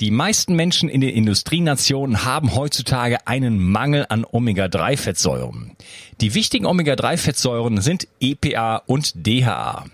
[0.00, 5.76] Die meisten Menschen in den Industrienationen haben heutzutage einen Mangel an Omega-3-Fettsäuren.
[6.20, 9.84] Die wichtigen Omega-3-Fettsäuren sind EPA und DHA.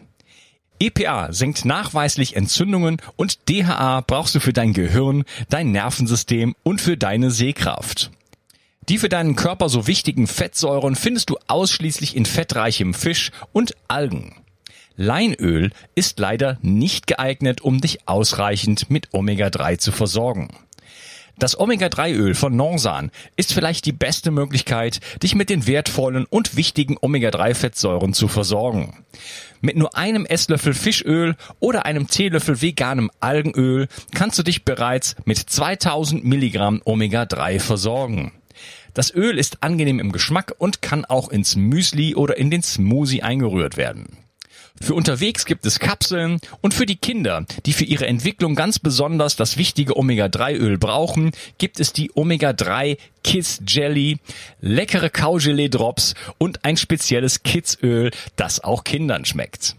[0.79, 6.97] EPA senkt nachweislich Entzündungen und DHA brauchst du für dein Gehirn, dein Nervensystem und für
[6.97, 8.11] deine Sehkraft.
[8.89, 14.40] Die für deinen Körper so wichtigen Fettsäuren findest du ausschließlich in fettreichem Fisch und Algen.
[15.03, 20.51] Leinöl ist leider nicht geeignet, um dich ausreichend mit Omega-3 zu versorgen.
[21.39, 26.99] Das Omega-3-Öl von Norsan ist vielleicht die beste Möglichkeit, dich mit den wertvollen und wichtigen
[27.01, 29.03] Omega-3-Fettsäuren zu versorgen.
[29.63, 35.39] Mit nur einem Esslöffel Fischöl oder einem Teelöffel veganem Algenöl kannst du dich bereits mit
[35.39, 38.33] 2000 Milligramm Omega-3 versorgen.
[38.93, 43.23] Das Öl ist angenehm im Geschmack und kann auch ins Müsli oder in den Smoothie
[43.23, 44.19] eingerührt werden.
[44.83, 49.37] Für unterwegs gibt es Kapseln und für die Kinder, die für ihre Entwicklung ganz besonders
[49.37, 54.19] das wichtige Omega-3-Öl brauchen, gibt es die Omega-3 Kiss Jelly,
[54.61, 59.77] leckere Kaugelee-Drops und ein spezielles Kids-Öl, das auch Kindern schmeckt.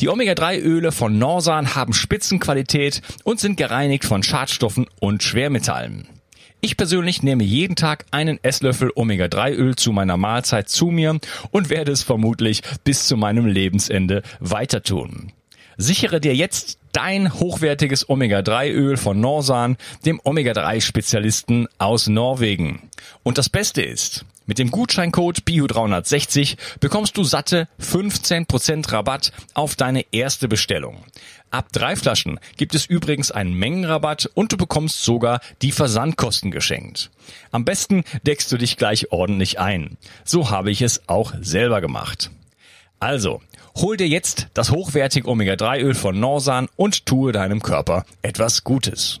[0.00, 6.19] Die Omega-3-Öle von Norsan haben Spitzenqualität und sind gereinigt von Schadstoffen und Schwermetallen.
[6.62, 11.18] Ich persönlich nehme jeden Tag einen Esslöffel Omega-3-Öl zu meiner Mahlzeit zu mir
[11.50, 15.32] und werde es vermutlich bis zu meinem Lebensende weiter tun.
[15.78, 22.90] Sichere dir jetzt dein hochwertiges Omega-3-Öl von Norsan, dem Omega-3-Spezialisten aus Norwegen.
[23.22, 30.04] Und das Beste ist, mit dem Gutscheincode BIO360 bekommst du satte 15% Rabatt auf deine
[30.10, 31.04] erste Bestellung.
[31.52, 37.12] Ab drei Flaschen gibt es übrigens einen Mengenrabatt und du bekommst sogar die Versandkosten geschenkt.
[37.52, 39.96] Am besten deckst du dich gleich ordentlich ein.
[40.24, 42.32] So habe ich es auch selber gemacht.
[42.98, 43.42] Also,
[43.76, 49.20] hol dir jetzt das hochwertige Omega-3-Öl von Norsan und tue deinem Körper etwas Gutes.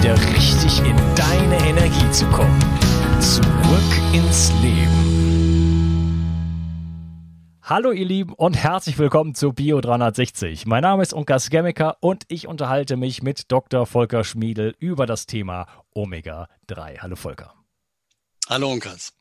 [0.00, 2.58] wieder richtig in deine Energie zu kommen.
[3.20, 6.30] Zurück ins Leben.
[7.62, 10.64] Hallo ihr Lieben und herzlich willkommen zu Bio 360.
[10.64, 13.84] Mein Name ist Unkas Gemmiker und ich unterhalte mich mit Dr.
[13.84, 16.96] Volker Schmiedel über das Thema Omega 3.
[17.00, 17.52] Hallo Volker.
[18.48, 19.12] Hallo Unkas.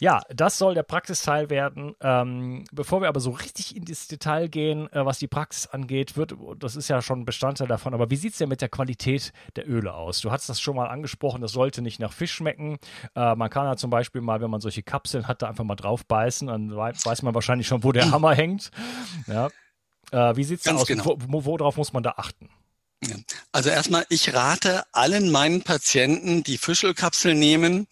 [0.00, 1.94] Ja, das soll der Praxisteil werden.
[2.00, 6.16] Ähm, bevor wir aber so richtig in das Detail gehen, äh, was die Praxis angeht,
[6.16, 9.32] wird, das ist ja schon Bestandteil davon, aber wie sieht es denn mit der Qualität
[9.56, 10.20] der Öle aus?
[10.20, 12.78] Du hast das schon mal angesprochen, das sollte nicht nach Fisch schmecken.
[13.14, 15.76] Äh, man kann ja zum Beispiel mal, wenn man solche Kapseln hat, da einfach mal
[15.76, 18.70] drauf beißen, dann weiß man wahrscheinlich schon, wo der Hammer hängt.
[19.26, 19.48] Ja.
[20.12, 20.86] Äh, wie sieht's Ganz aus?
[20.86, 21.16] Genau.
[21.26, 22.48] Wo, worauf muss man da achten?
[23.52, 27.86] Also erstmal, ich rate allen meinen Patienten, die Fischölkapsel nehmen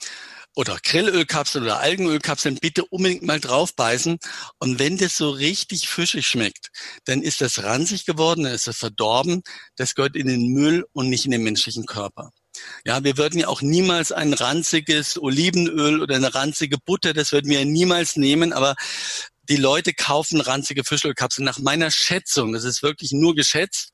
[0.57, 4.19] oder Grillölkapsel oder Algenölkapseln, bitte unbedingt mal draufbeißen.
[4.59, 6.71] Und wenn das so richtig fischig schmeckt,
[7.05, 9.43] dann ist das ranzig geworden, dann ist das verdorben.
[9.77, 12.31] Das gehört in den Müll und nicht in den menschlichen Körper.
[12.87, 17.51] Ja, wir würden ja auch niemals ein ranziges Olivenöl oder eine ranzige Butter, das würden
[17.51, 18.77] wir ja niemals nehmen, aber
[19.51, 21.45] die Leute kaufen ranzige Fischölkapseln.
[21.45, 23.91] Nach meiner Schätzung, das ist wirklich nur geschätzt,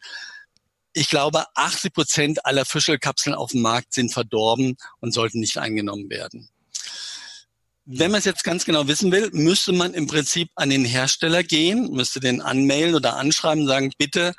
[0.92, 6.10] ich glaube, 80 Prozent aller Fischölkapseln auf dem Markt sind verdorben und sollten nicht eingenommen
[6.10, 6.48] werden.
[7.84, 11.42] Wenn man es jetzt ganz genau wissen will, müsste man im Prinzip an den Hersteller
[11.42, 14.34] gehen, müsste den anmailen oder anschreiben, sagen, bitte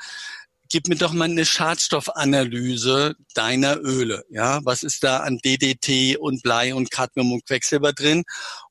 [0.73, 4.23] gib mir doch mal eine Schadstoffanalyse deiner Öle.
[4.31, 8.23] Ja, was ist da an DDT und Blei und Cadmium und Quecksilber drin?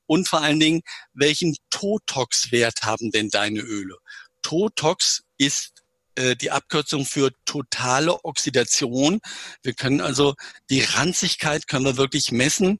[0.05, 0.81] Und vor allen Dingen,
[1.13, 3.95] welchen Totox-Wert haben denn deine Öle?
[4.41, 5.72] Totox ist
[6.15, 9.19] äh, die Abkürzung für totale Oxidation.
[9.61, 10.35] Wir können also
[10.69, 12.79] die Ranzigkeit können wir wirklich messen.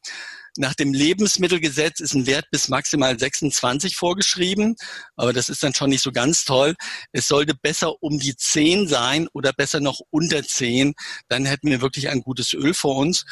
[0.56, 4.76] Nach dem Lebensmittelgesetz ist ein Wert bis maximal 26 vorgeschrieben,
[5.16, 6.76] aber das ist dann schon nicht so ganz toll.
[7.12, 10.94] Es sollte besser um die 10 sein oder besser noch unter 10.
[11.28, 13.26] Dann hätten wir wirklich ein gutes Öl vor uns.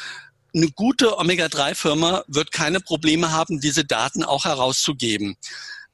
[0.52, 5.36] Eine gute Omega-3-Firma wird keine Probleme haben, diese Daten auch herauszugeben.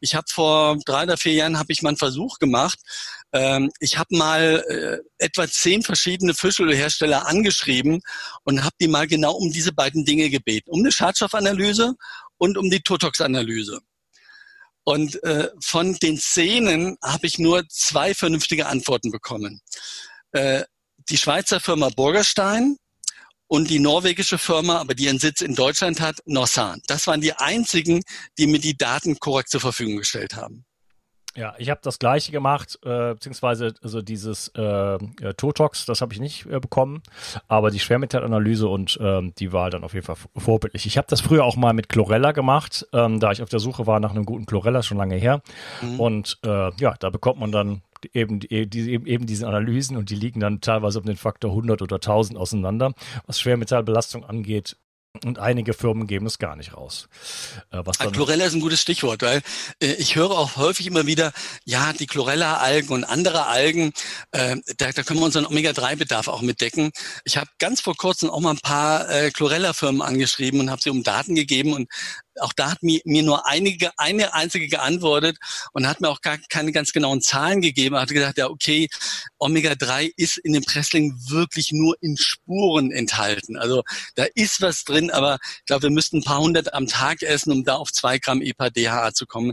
[0.00, 2.78] Ich habe vor drei oder vier Jahren habe ich mal einen Versuch gemacht.
[3.32, 8.00] Ähm, ich habe mal äh, etwa zehn verschiedene Fischölhersteller angeschrieben
[8.44, 11.94] und habe die mal genau um diese beiden Dinge gebeten, um eine Schadstoffanalyse
[12.38, 13.80] und um die Totox-Analyse.
[14.84, 19.60] Und äh, von den Szenen habe ich nur zwei vernünftige Antworten bekommen.
[20.32, 20.64] Äh,
[21.10, 22.78] die Schweizer Firma Burgerstein
[23.48, 26.80] und die norwegische Firma, aber die ihren Sitz in Deutschland hat, Norsan.
[26.86, 28.02] Das waren die einzigen,
[28.38, 30.64] die mir die Daten korrekt zur Verfügung gestellt haben.
[31.38, 36.12] Ja, ich habe das gleiche gemacht, äh, beziehungsweise also dieses äh, äh Totox, das habe
[36.12, 37.00] ich nicht äh, bekommen,
[37.46, 40.84] aber die Schwermetallanalyse und ähm, die war dann auf jeden Fall vorbildlich.
[40.86, 43.86] Ich habe das früher auch mal mit Chlorella gemacht, ähm, da ich auf der Suche
[43.86, 45.40] war nach einem guten Chlorella, schon lange her.
[45.80, 46.00] Mhm.
[46.00, 47.82] Und äh, ja, da bekommt man dann
[48.12, 51.82] eben, die, eben, eben diese Analysen und die liegen dann teilweise um den Faktor 100
[51.82, 52.94] oder 1000 auseinander.
[53.26, 54.76] Was Schwermetallbelastung angeht,
[55.24, 57.08] und einige Firmen geben es gar nicht raus.
[57.70, 59.42] Äh, was dann Chlorella ist ein gutes Stichwort, weil
[59.82, 61.32] äh, ich höre auch häufig immer wieder,
[61.64, 63.92] ja, die Chlorella-Algen und andere Algen,
[64.32, 66.90] äh, da, da können wir unseren Omega-3-Bedarf auch mitdecken.
[67.24, 70.90] Ich habe ganz vor kurzem auch mal ein paar äh, Chlorella-Firmen angeschrieben und habe sie
[70.90, 71.88] um Daten gegeben und
[72.40, 75.38] auch da hat mir, mir nur einige, eine einzige geantwortet
[75.72, 77.94] und hat mir auch gar keine ganz genauen Zahlen gegeben.
[77.94, 78.88] Er hat gesagt, ja, okay,
[79.38, 83.56] Omega-3 ist in dem Pressling wirklich nur in Spuren enthalten.
[83.56, 83.82] Also
[84.14, 87.52] da ist was drin, aber ich glaube, wir müssten ein paar hundert am Tag essen,
[87.52, 89.52] um da auf zwei Gramm EPA-DHA zu kommen.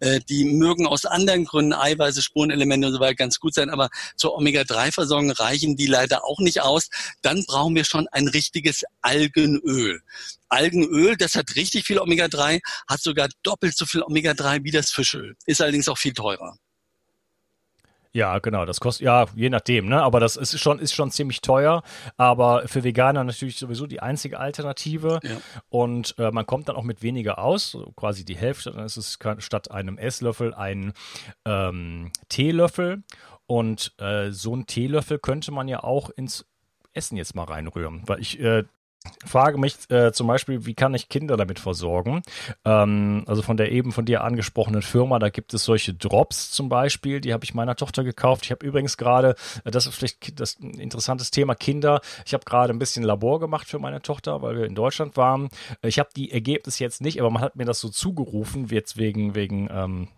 [0.00, 3.88] Äh, die mögen aus anderen Gründen Eiweiße, Spurenelemente und so weiter ganz gut sein, aber
[4.16, 6.88] zur Omega-3-Versorgung reichen die leider auch nicht aus.
[7.22, 10.00] Dann brauchen wir schon ein richtiges Algenöl.
[10.48, 15.36] Algenöl, das hat richtig viel Omega-3, hat sogar doppelt so viel Omega-3 wie das Fischöl,
[15.46, 16.56] ist allerdings auch viel teurer.
[18.14, 20.00] Ja, genau, das kostet, ja, je nachdem, ne?
[20.00, 21.82] Aber das ist schon, ist schon ziemlich teuer.
[22.16, 25.18] Aber für Veganer natürlich sowieso die einzige Alternative.
[25.24, 25.40] Ja.
[25.68, 28.70] Und äh, man kommt dann auch mit weniger aus, so quasi die Hälfte.
[28.70, 30.92] Dann ist es statt einem Esslöffel ein
[31.44, 33.02] ähm, Teelöffel.
[33.46, 36.46] Und äh, so ein Teelöffel könnte man ja auch ins
[36.92, 38.02] Essen jetzt mal reinrühren.
[38.06, 38.62] Weil ich äh,
[39.24, 42.22] frage mich äh, zum Beispiel, wie kann ich Kinder damit versorgen?
[42.64, 46.68] Ähm, also von der eben von dir angesprochenen Firma, da gibt es solche Drops zum
[46.68, 48.44] Beispiel, die habe ich meiner Tochter gekauft.
[48.44, 49.34] Ich habe übrigens gerade,
[49.64, 52.00] äh, das ist vielleicht das ein interessantes Thema Kinder.
[52.26, 55.48] Ich habe gerade ein bisschen Labor gemacht für meine Tochter, weil wir in Deutschland waren.
[55.82, 59.34] Ich habe die Ergebnisse jetzt nicht, aber man hat mir das so zugerufen, jetzt wegen
[59.34, 60.08] wegen ähm,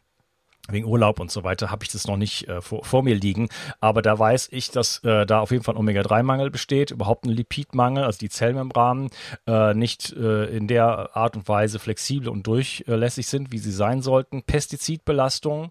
[0.69, 3.49] wegen Urlaub und so weiter habe ich das noch nicht äh, vor, vor, mir liegen.
[3.81, 7.31] Aber da weiß ich, dass äh, da auf jeden Fall ein Omega-3-Mangel besteht, überhaupt ein
[7.31, 9.11] Lipidmangel, also die Zellmembranen
[9.47, 14.03] äh, nicht äh, in der Art und Weise flexibel und durchlässig sind, wie sie sein
[14.03, 14.43] sollten.
[14.43, 15.71] Pestizidbelastung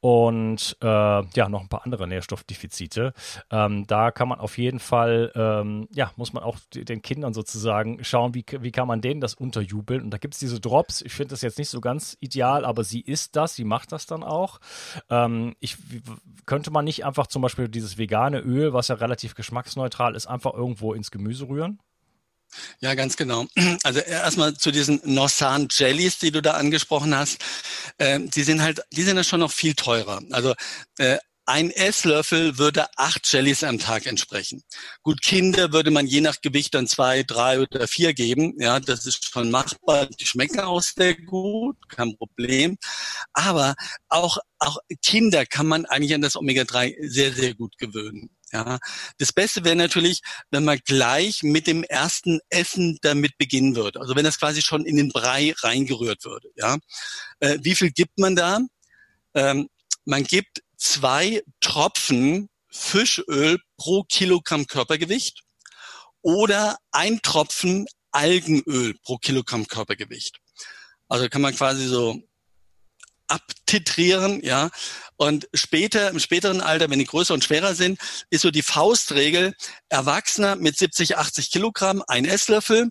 [0.00, 3.12] und äh, ja, noch ein paar andere Nährstoffdefizite.
[3.50, 8.02] Ähm, da kann man auf jeden Fall, ähm, ja, muss man auch den Kindern sozusagen
[8.04, 10.02] schauen, wie, wie kann man denen das unterjubeln.
[10.02, 11.02] Und da gibt es diese Drops.
[11.02, 14.06] Ich finde das jetzt nicht so ganz ideal, aber sie ist das, sie macht das
[14.12, 14.60] dann auch.
[15.10, 15.76] Ähm, ich
[16.46, 20.54] könnte man nicht einfach zum Beispiel dieses vegane Öl, was ja relativ geschmacksneutral ist, einfach
[20.54, 21.80] irgendwo ins Gemüse rühren?
[22.80, 23.46] Ja, ganz genau.
[23.84, 27.42] Also erstmal zu diesen Norsan Jellies, die du da angesprochen hast.
[27.98, 30.20] Äh, die sind halt, die sind ja schon noch viel teurer.
[30.30, 30.54] Also
[30.98, 34.62] äh, ein Esslöffel würde acht Jellies am Tag entsprechen.
[35.02, 38.54] Gut, Kinder würde man je nach Gewicht dann zwei, drei oder vier geben.
[38.58, 40.06] Ja, das ist schon machbar.
[40.06, 42.78] Die schmecken auch sehr gut, kein Problem.
[43.32, 43.74] Aber
[44.08, 48.30] auch, auch Kinder kann man eigentlich an das Omega-3 sehr, sehr gut gewöhnen.
[48.52, 48.78] Ja,
[49.18, 50.20] das Beste wäre natürlich,
[50.50, 54.00] wenn man gleich mit dem ersten Essen damit beginnen würde.
[54.00, 56.50] Also wenn das quasi schon in den Brei reingerührt würde.
[56.56, 56.76] Ja,
[57.40, 58.60] äh, wie viel gibt man da?
[59.34, 59.68] Ähm,
[60.04, 65.42] man gibt zwei Tropfen Fischöl pro Kilogramm Körpergewicht
[66.22, 70.38] oder ein Tropfen Algenöl pro Kilogramm Körpergewicht.
[71.08, 72.20] Also kann man quasi so
[73.28, 74.70] abtitrieren, ja.
[75.16, 79.54] Und später, im späteren Alter, wenn die größer und schwerer sind, ist so die Faustregel,
[79.88, 82.90] Erwachsener mit 70, 80 Kilogramm, ein Esslöffel,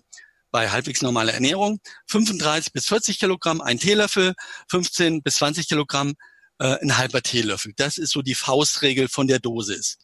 [0.50, 4.34] bei halbwegs normaler Ernährung, 35 bis 40 Kilogramm, ein Teelöffel,
[4.68, 6.14] 15 bis 20 Kilogramm,
[6.62, 7.72] äh, ein halber Teelöffel.
[7.76, 9.98] Das ist so die Faustregel von der Dosis.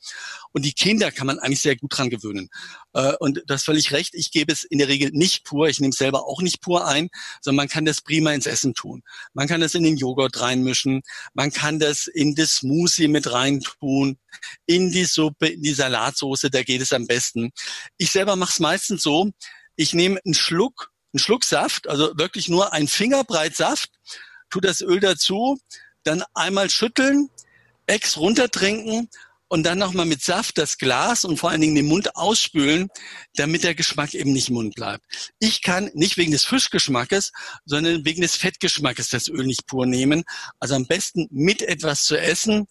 [0.53, 2.49] Und die Kinder kann man eigentlich sehr gut dran gewöhnen.
[2.95, 4.15] Äh, und das völlig recht.
[4.15, 5.69] Ich gebe es in der Regel nicht pur.
[5.69, 7.11] Ich nehme es selber auch nicht pur ein,
[7.41, 9.05] sondern man kann das prima ins Essen tun.
[9.35, 11.03] Man kann das in den Joghurt reinmischen.
[11.33, 14.19] Man kann das in das Smoothie mit reintun.
[14.67, 16.51] In die Suppe, in die Salatsoße.
[16.51, 17.53] Da geht es am besten.
[17.99, 19.31] Ich selber mache es meistens so.
[19.77, 23.91] Ich nehme einen Schluck, einen Schluck Saft, also wirklich nur ein Fingerbreit Saft,
[24.51, 25.57] tu das Öl dazu,
[26.09, 27.29] dann einmal schütteln,
[27.87, 29.09] Ex runtertrinken
[29.49, 32.89] und dann nochmal mit Saft das Glas und vor allen Dingen den Mund ausspülen,
[33.35, 35.05] damit der Geschmack eben nicht im Mund bleibt.
[35.39, 37.33] Ich kann nicht wegen des Fischgeschmackes,
[37.65, 40.25] sondern wegen des Fettgeschmackes das Öl nicht pur nehmen.
[40.61, 42.67] Also am besten mit etwas zu essen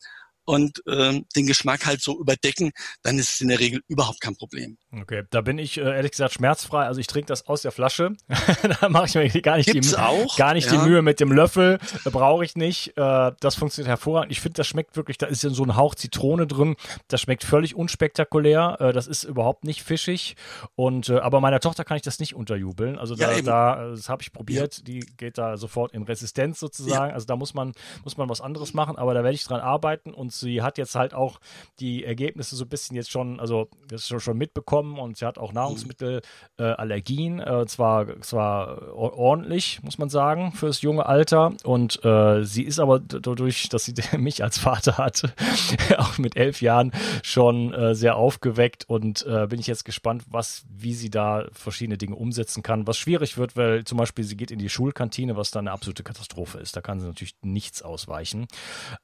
[0.47, 2.71] und äh, den Geschmack halt so überdecken,
[3.03, 4.77] dann ist es in der Regel überhaupt kein Problem.
[4.91, 6.85] Okay, da bin ich äh, ehrlich gesagt schmerzfrei.
[6.85, 8.13] Also ich trinke das aus der Flasche.
[8.81, 10.37] da mache ich mir gar nicht, Gibt's die, auch?
[10.37, 10.81] gar nicht Ja.
[10.81, 11.79] die Mühe mit dem Löffel.
[12.05, 12.97] Äh, Brauche ich nicht.
[12.97, 14.31] Äh, das funktioniert hervorragend.
[14.31, 16.75] Ich finde, das schmeckt wirklich, da ist ja so ein Hauch Zitrone drin.
[17.09, 18.77] Das schmeckt völlig unspektakulär.
[18.93, 20.35] Das ist überhaupt nicht fischig.
[20.75, 22.97] Und aber meiner Tochter kann ich das nicht unterjubeln.
[22.97, 24.87] Also da, Ja, da das habe ich probiert.
[24.87, 27.13] Die geht da sofort in Resistenz sozusagen.
[27.13, 27.73] Also da muss man
[28.03, 28.95] muss man was anderes machen.
[28.97, 30.13] Aber da werde ich dran arbeiten.
[30.13, 31.39] Und sie hat jetzt halt auch
[31.79, 35.25] die Ergebnisse so ein bisschen jetzt schon, also das ist schon, schon mitbekommen und sie
[35.25, 36.21] hat auch Nahrungsmittelallergien,
[36.57, 41.53] äh, Allergien, äh, zwar, zwar or- ordentlich, muss man sagen, fürs junge Alter.
[41.63, 45.23] Und äh, sie ist aber dadurch, dass sie mich als Vater hat,
[45.97, 46.91] auch mit elf Jahren
[47.23, 51.97] schon äh, sehr aufgeweckt und äh, bin ich jetzt gespannt, was, wie sie da verschiedene
[51.97, 52.87] Dinge umsetzen kann.
[52.87, 56.03] Was schwierig wird, weil zum Beispiel sie geht in die Schulkantine, was dann eine absolute
[56.03, 56.75] Katastrophe ist.
[56.75, 58.47] Da kann sie natürlich nichts ausweichen.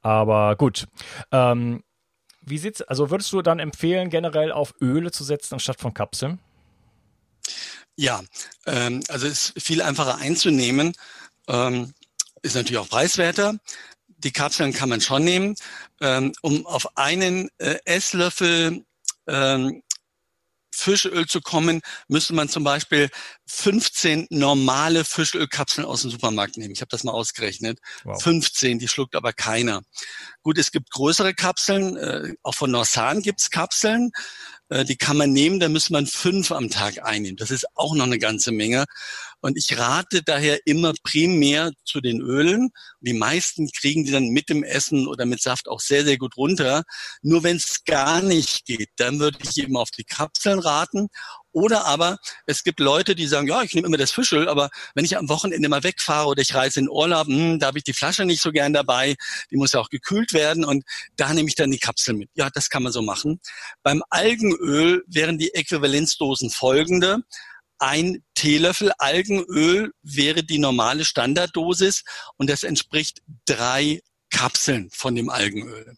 [0.02, 0.86] Aber gut.
[1.32, 1.82] Ähm,
[2.40, 6.38] wie sieht's, also würdest du dann empfehlen, generell auf Öle zu setzen anstatt von Kapseln?
[7.96, 8.22] Ja,
[8.66, 10.94] ähm, also es ist viel einfacher einzunehmen,
[11.48, 11.94] ähm,
[12.42, 13.58] ist natürlich auch preiswerter.
[14.18, 15.54] Die Kapseln kann man schon nehmen.
[16.00, 18.84] Ähm, um auf einen äh, Esslöffel
[19.26, 19.82] ähm,
[20.74, 23.10] Fischöl zu kommen, müsste man zum Beispiel
[23.46, 26.72] 15 normale Fischölkapseln aus dem Supermarkt nehmen.
[26.72, 27.78] Ich habe das mal ausgerechnet.
[28.04, 28.22] Wow.
[28.22, 29.82] 15, die schluckt aber keiner.
[30.42, 34.12] Gut, es gibt größere Kapseln, äh, auch von Norsan gibt's Kapseln,
[34.68, 37.36] äh, die kann man nehmen, da muss man fünf am Tag einnehmen.
[37.36, 38.84] Das ist auch noch eine ganze Menge.
[39.44, 42.70] Und ich rate daher immer primär zu den Ölen.
[43.00, 46.38] Die meisten kriegen die dann mit dem Essen oder mit Saft auch sehr, sehr gut
[46.38, 46.84] runter.
[47.20, 51.08] Nur wenn es gar nicht geht, dann würde ich eben auf die Kapseln raten.
[51.52, 55.04] Oder aber es gibt Leute, die sagen, ja, ich nehme immer das Fischöl, aber wenn
[55.04, 57.92] ich am Wochenende mal wegfahre oder ich reise in Urlaub, hm, da habe ich die
[57.92, 59.14] Flasche nicht so gern dabei,
[59.50, 60.84] die muss ja auch gekühlt werden und
[61.16, 62.30] da nehme ich dann die Kapsel mit.
[62.34, 63.40] Ja, das kann man so machen.
[63.82, 67.18] Beim Algenöl wären die Äquivalenzdosen folgende.
[67.86, 72.02] Ein Teelöffel Algenöl wäre die normale Standarddosis
[72.38, 74.00] und das entspricht drei
[74.30, 75.94] Kapseln von dem Algenöl.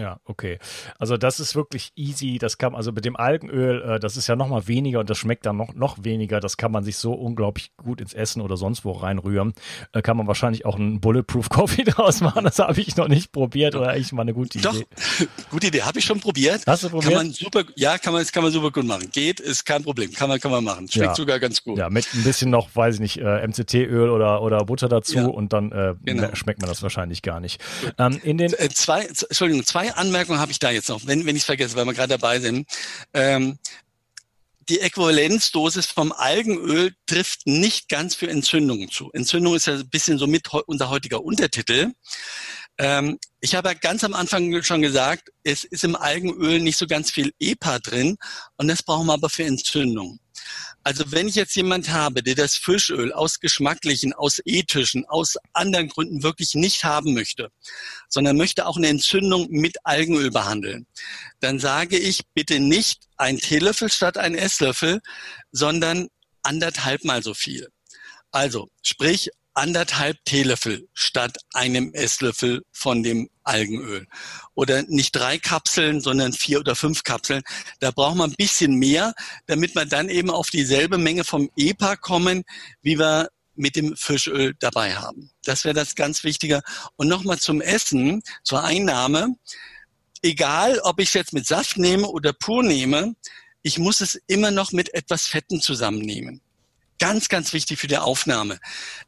[0.00, 0.58] Ja, okay.
[0.98, 2.38] Also das ist wirklich easy.
[2.38, 5.18] Das kann also mit dem Algenöl, äh, das ist ja noch mal weniger und das
[5.18, 6.40] schmeckt dann noch noch weniger.
[6.40, 9.52] Das kann man sich so unglaublich gut ins Essen oder sonst wo reinrühren.
[9.92, 12.44] Äh, kann man wahrscheinlich auch einen Bulletproof Coffee draus machen.
[12.44, 14.86] Das habe ich noch nicht probiert oder eigentlich mal eine gute Doch, Idee.
[15.50, 16.62] gute Idee, habe ich schon probiert.
[16.66, 17.12] Hast du probiert?
[17.12, 19.10] Kann man super, ja, kann man, kann man super gut machen.
[19.12, 20.88] Geht, ist kein Problem, kann man, kann man machen.
[20.90, 21.14] Schmeckt Ja.
[21.14, 21.76] sogar ganz gut.
[21.78, 25.26] Ja, mit ein bisschen noch, weiß ich nicht, äh, MCT-Öl oder oder Butter dazu Ja.
[25.26, 26.34] und dann äh, Genau.
[26.34, 27.60] schmeckt man das wahrscheinlich gar nicht.
[27.98, 31.36] Ähm, in den Äh, zwei, Entschuldigung, zwei Anmerkungen habe ich da jetzt noch, wenn, wenn
[31.36, 32.68] ich es vergesse, weil wir gerade dabei sind.
[33.14, 33.58] Ähm,
[34.68, 39.10] die Äquivalenzdosis vom Algenöl trifft nicht ganz für Entzündungen zu.
[39.12, 41.92] Entzündung ist ja ein bisschen so mit unser heutiger Untertitel.
[42.78, 46.86] Ähm, ich habe ja ganz am Anfang schon gesagt, es ist im Algenöl nicht so
[46.86, 48.16] ganz viel EPA drin
[48.56, 50.20] und das brauchen wir aber für Entzündung.
[50.82, 55.88] Also wenn ich jetzt jemand habe, der das Fischöl aus geschmacklichen, aus ethischen, aus anderen
[55.88, 57.50] Gründen wirklich nicht haben möchte,
[58.08, 60.86] sondern möchte auch eine Entzündung mit Algenöl behandeln,
[61.40, 65.00] dann sage ich bitte nicht ein Teelöffel statt ein Esslöffel,
[65.52, 66.08] sondern
[66.42, 67.68] anderthalb mal so viel.
[68.30, 74.06] Also sprich anderthalb Teelöffel statt einem Esslöffel von dem Algenöl.
[74.54, 77.42] Oder nicht drei Kapseln, sondern vier oder fünf Kapseln.
[77.80, 79.14] Da braucht man ein bisschen mehr,
[79.46, 82.44] damit wir dann eben auf dieselbe Menge vom EPA kommen,
[82.82, 85.30] wie wir mit dem Fischöl dabei haben.
[85.44, 86.62] Das wäre das ganz Wichtige.
[86.96, 89.34] Und nochmal zum Essen, zur Einnahme.
[90.22, 93.14] Egal, ob ich es jetzt mit Saft nehme oder pur nehme,
[93.62, 96.40] ich muss es immer noch mit etwas Fetten zusammennehmen.
[97.00, 98.58] Ganz, ganz wichtig für die Aufnahme.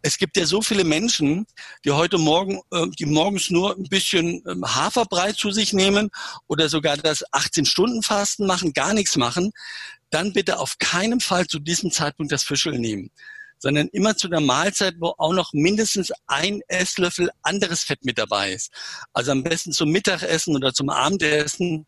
[0.00, 1.46] Es gibt ja so viele Menschen,
[1.84, 6.08] die heute Morgen, äh, die morgens nur ein bisschen ähm, Haferbrei zu sich nehmen
[6.48, 9.52] oder sogar das 18-Stunden-Fasten machen, gar nichts machen.
[10.08, 13.10] Dann bitte auf keinen Fall zu diesem Zeitpunkt das Fischöl nehmen
[13.58, 18.54] sondern immer zu einer Mahlzeit, wo auch noch mindestens ein Esslöffel anderes Fett mit dabei
[18.54, 18.72] ist.
[19.12, 21.86] Also am besten zum Mittagessen oder zum Abendessen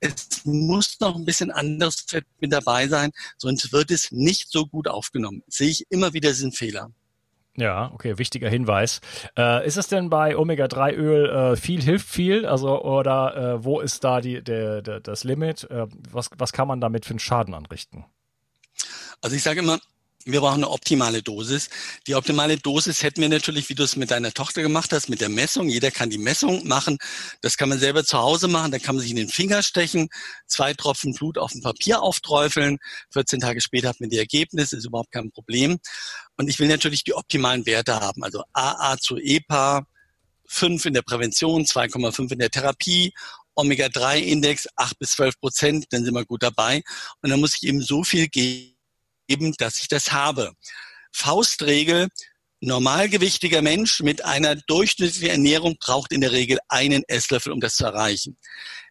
[0.00, 4.66] es muss noch ein bisschen anderes Fett mit dabei sein, sonst wird es nicht so
[4.66, 5.42] gut aufgenommen.
[5.46, 6.90] Sehe ich immer wieder diesen Fehler.
[7.56, 9.00] Ja, okay, wichtiger Hinweis.
[9.36, 12.46] Äh, ist es denn bei Omega-3-Öl äh, viel hilft viel?
[12.46, 15.64] Also, oder äh, wo ist da die, der, der, das Limit?
[15.64, 18.04] Äh, was, was kann man damit für einen Schaden anrichten?
[19.20, 19.78] Also ich sage immer,
[20.26, 21.70] wir brauchen eine optimale Dosis.
[22.06, 25.22] Die optimale Dosis hätten wir natürlich, wie du es mit deiner Tochter gemacht hast, mit
[25.22, 25.68] der Messung.
[25.68, 26.98] Jeder kann die Messung machen.
[27.40, 28.70] Das kann man selber zu Hause machen.
[28.70, 30.08] Da kann man sich in den Finger stechen,
[30.46, 32.78] zwei Tropfen Blut auf dem Papier aufträufeln.
[33.12, 35.78] 14 Tage später hat man die Ergebnisse, ist überhaupt kein Problem.
[36.36, 38.22] Und ich will natürlich die optimalen Werte haben.
[38.22, 39.86] Also AA zu EPA,
[40.46, 43.14] 5 in der Prävention, 2,5 in der Therapie
[43.54, 46.82] Omega-3-Index 8 bis 12 Prozent, dann sind wir gut dabei.
[47.22, 48.74] Und dann muss ich eben so viel geben,
[49.30, 50.52] eben, dass ich das habe.
[51.12, 52.08] Faustregel,
[52.60, 57.84] normalgewichtiger Mensch mit einer durchschnittlichen Ernährung braucht in der Regel einen Esslöffel, um das zu
[57.84, 58.36] erreichen.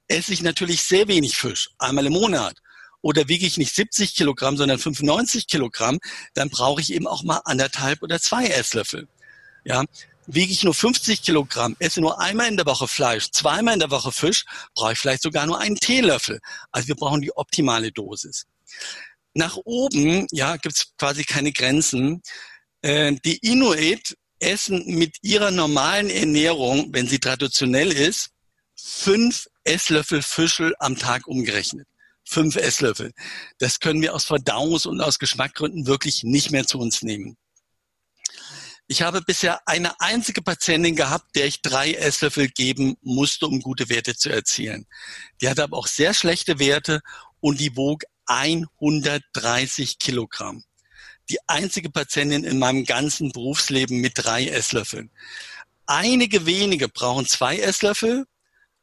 [0.07, 2.57] Esse ich natürlich sehr wenig Fisch, einmal im Monat,
[3.01, 5.99] oder wiege ich nicht 70 Kilogramm, sondern 95 Kilogramm,
[6.33, 9.07] dann brauche ich eben auch mal anderthalb oder zwei Esslöffel.
[9.63, 9.85] Ja,
[10.25, 13.91] wiege ich nur 50 Kilogramm, esse nur einmal in der Woche Fleisch, zweimal in der
[13.91, 16.39] Woche Fisch, brauche ich vielleicht sogar nur einen Teelöffel.
[16.71, 18.45] Also wir brauchen die optimale Dosis.
[19.39, 22.21] Nach oben, ja, gibt's quasi keine Grenzen.
[22.81, 28.31] Äh, die Inuit essen mit ihrer normalen Ernährung, wenn sie traditionell ist,
[28.75, 31.87] fünf Esslöffel Fischel am Tag umgerechnet.
[32.25, 33.13] Fünf Esslöffel.
[33.59, 37.37] Das können wir aus Verdauungs- und aus Geschmackgründen wirklich nicht mehr zu uns nehmen.
[38.87, 43.87] Ich habe bisher eine einzige Patientin gehabt, der ich drei Esslöffel geben musste, um gute
[43.87, 44.85] Werte zu erzielen.
[45.39, 46.99] Die hatte aber auch sehr schlechte Werte
[47.39, 50.63] und die wog 130 Kilogramm.
[51.29, 55.11] Die einzige Patientin in meinem ganzen Berufsleben mit drei Esslöffeln.
[55.85, 58.25] Einige wenige brauchen zwei Esslöffel,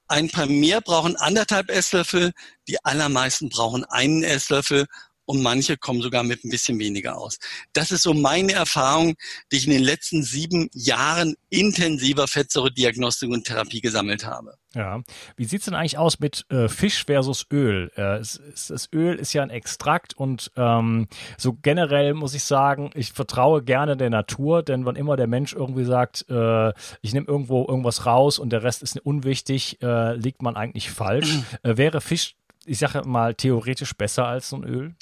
[0.09, 2.33] ein paar mehr brauchen anderthalb Esslöffel,
[2.69, 4.87] die allermeisten brauchen einen Esslöffel
[5.27, 7.39] und manche kommen sogar mit ein bisschen weniger aus.
[7.73, 9.15] Das ist so meine Erfahrung,
[9.53, 14.55] die ich in den letzten sieben Jahren intensiver Fettsäurediagnostik und Therapie gesammelt habe.
[14.75, 15.03] Ja,
[15.37, 17.91] wie sieht's denn eigentlich aus mit äh, Fisch versus Öl?
[17.97, 21.09] Äh, es, es, das Öl ist ja ein Extrakt und ähm,
[21.39, 25.55] so generell muss ich sagen, ich vertraue gerne der Natur, denn wann immer der Mensch
[25.55, 30.43] irgendwie sagt, äh, ich nehme irgendwo irgendwas raus und der Rest ist unwichtig, äh, liegt
[30.43, 31.27] man eigentlich falsch.
[31.63, 32.37] Äh, wäre Fisch,
[32.67, 34.95] ich sage mal, theoretisch besser als so ein Öl?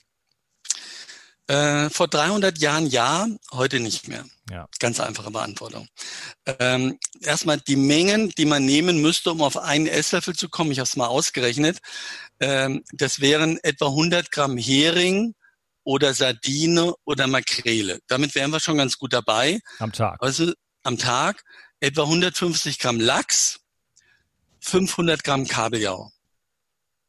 [1.46, 4.24] Äh, vor 300 Jahren ja, heute nicht mehr.
[4.50, 4.66] Ja.
[4.78, 5.88] Ganz einfache Beantwortung.
[6.46, 10.72] Ähm, erstmal die Mengen, die man nehmen müsste, um auf einen Esslöffel zu kommen.
[10.72, 11.80] Ich habe es mal ausgerechnet.
[12.40, 15.34] Ähm, das wären etwa 100 Gramm Hering
[15.82, 18.00] oder Sardine oder Makrele.
[18.06, 19.60] Damit wären wir schon ganz gut dabei.
[19.78, 20.22] Am Tag.
[20.22, 20.52] Also
[20.82, 21.42] am Tag
[21.80, 23.60] etwa 150 Gramm Lachs,
[24.60, 26.10] 500 Gramm Kabeljau.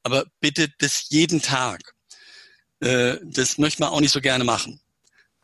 [0.03, 1.94] Aber bitte das jeden Tag.
[2.81, 4.79] Äh, das möchte man auch nicht so gerne machen.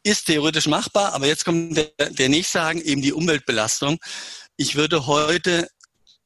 [0.03, 3.99] Ist theoretisch machbar, aber jetzt kommt der, der nächste Haken, eben die Umweltbelastung.
[4.57, 5.67] Ich würde heute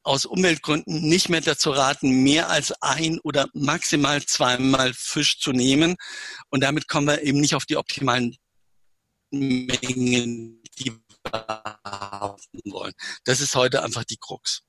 [0.04, 5.96] aus Umweltgründen nicht mehr dazu raten, mehr als ein oder maximal zweimal Fisch zu nehmen.
[6.50, 8.38] Und damit kommen wir eben nicht auf die optimalen
[9.32, 11.46] Mengen, die wir
[11.84, 12.94] haben wollen.
[13.26, 14.62] Das ist heute einfach die Krux.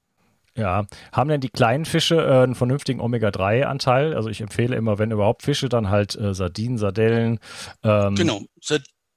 [0.57, 4.15] Ja, haben denn die kleinen Fische äh, einen vernünftigen Omega-3-Anteil?
[4.15, 7.39] Also ich empfehle immer, wenn überhaupt Fische, dann halt äh, Sardinen, Sardellen.
[7.83, 8.15] Ähm.
[8.15, 8.41] Genau,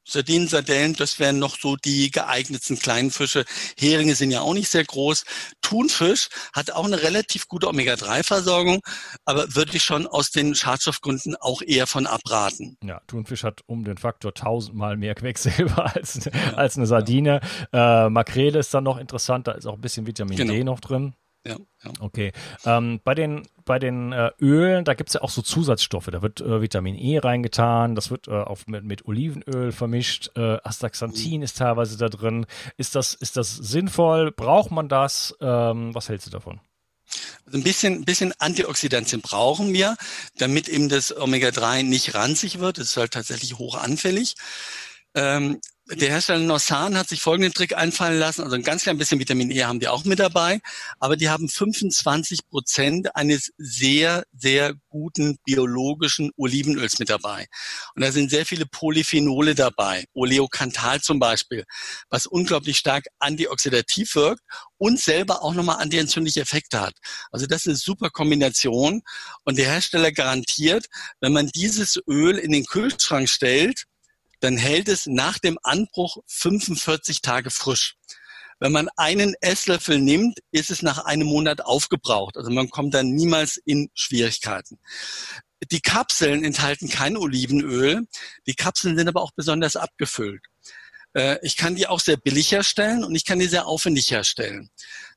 [0.09, 3.45] Sardinen, Sardellen, das wären noch so die geeignetsten kleinen Fische.
[3.77, 5.23] Heringe sind ja auch nicht sehr groß.
[5.61, 8.81] Thunfisch hat auch eine relativ gute Omega-3-Versorgung,
[9.25, 12.77] aber würde ich schon aus den Schadstoffgründen auch eher von abraten.
[12.83, 17.41] Ja, Thunfisch hat um den Faktor tausendmal mehr Quecksilber als, als eine Sardine.
[17.71, 20.53] Äh, Makrele ist dann noch interessant, da ist auch ein bisschen Vitamin genau.
[20.53, 21.13] D noch drin.
[21.49, 21.91] Ja, ja.
[21.99, 22.31] Okay.
[22.63, 26.09] Ähm, bei den, bei den äh, Ölen, da gibt es ja auch so Zusatzstoffe.
[26.11, 30.29] Da wird äh, Vitamin E reingetan, das wird äh, auf, mit, mit Olivenöl vermischt.
[30.35, 31.43] Äh, Astaxanthin mhm.
[31.43, 32.45] ist teilweise da drin.
[32.77, 34.31] Ist das, ist das sinnvoll?
[34.31, 35.35] Braucht man das?
[35.41, 36.59] Ähm, was hältst du davon?
[37.47, 39.97] Also ein bisschen, bisschen Antioxidantien brauchen wir,
[40.37, 42.77] damit eben das Omega-3 nicht ranzig wird.
[42.77, 44.35] Es ist halt tatsächlich hoch anfällig.
[45.15, 45.59] Ähm,
[45.91, 48.43] der Hersteller Norsan hat sich folgenden Trick einfallen lassen.
[48.43, 50.59] Also ein ganz klein bisschen Vitamin E haben die auch mit dabei,
[50.99, 57.47] aber die haben 25 Prozent eines sehr, sehr guten biologischen Olivenöls mit dabei.
[57.95, 61.63] Und da sind sehr viele Polyphenole dabei, Oleokantal zum Beispiel,
[62.09, 64.41] was unglaublich stark antioxidativ wirkt
[64.77, 66.93] und selber auch nochmal antientzündliche Effekte hat.
[67.31, 69.01] Also das ist eine super Kombination
[69.43, 70.85] und der Hersteller garantiert,
[71.19, 73.85] wenn man dieses Öl in den Kühlschrank stellt,
[74.39, 77.95] dann hält es nach dem Anbruch 45 Tage frisch.
[78.59, 82.35] Wenn man einen Esslöffel nimmt, ist es nach einem Monat aufgebraucht.
[82.35, 84.79] Also man kommt dann niemals in Schwierigkeiten.
[85.71, 88.05] Die Kapseln enthalten kein Olivenöl.
[88.47, 90.43] Die Kapseln sind aber auch besonders abgefüllt.
[91.13, 94.69] Äh, ich kann die auch sehr billig herstellen und ich kann die sehr aufwendig herstellen.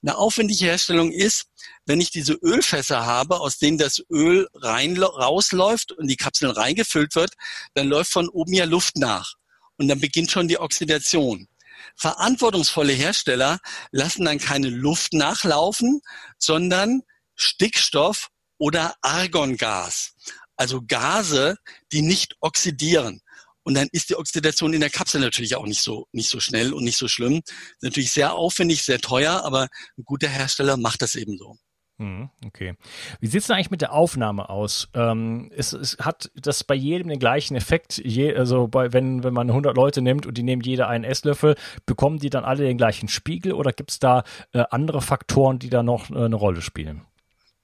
[0.02, 1.46] Eine aufwendige Herstellung ist,
[1.86, 7.14] wenn ich diese Ölfässer habe, aus denen das Öl rein, rausläuft und die Kapsel reingefüllt
[7.14, 7.34] wird,
[7.74, 9.34] dann läuft von oben ja Luft nach.
[9.76, 11.48] Und dann beginnt schon die Oxidation.
[11.96, 13.58] Verantwortungsvolle Hersteller
[13.90, 16.00] lassen dann keine Luft nachlaufen,
[16.38, 17.02] sondern
[17.34, 18.28] Stickstoff
[18.58, 20.14] oder Argongas.
[20.56, 21.56] Also Gase,
[21.90, 23.21] die nicht oxidieren.
[23.62, 26.72] Und dann ist die Oxidation in der Kapsel natürlich auch nicht so, nicht so schnell
[26.72, 27.42] und nicht so schlimm.
[27.44, 31.56] Ist natürlich sehr aufwendig, sehr teuer, aber ein guter Hersteller macht das eben so.
[31.98, 32.74] Mhm, okay.
[33.20, 34.88] Wie sieht es denn eigentlich mit der Aufnahme aus?
[34.94, 37.98] Ähm, es, es, hat das bei jedem den gleichen Effekt?
[38.04, 41.54] Je, also bei, wenn, wenn man 100 Leute nimmt und die nehmen jeder einen Esslöffel,
[41.86, 45.70] bekommen die dann alle den gleichen Spiegel oder gibt es da äh, andere Faktoren, die
[45.70, 47.02] da noch äh, eine Rolle spielen?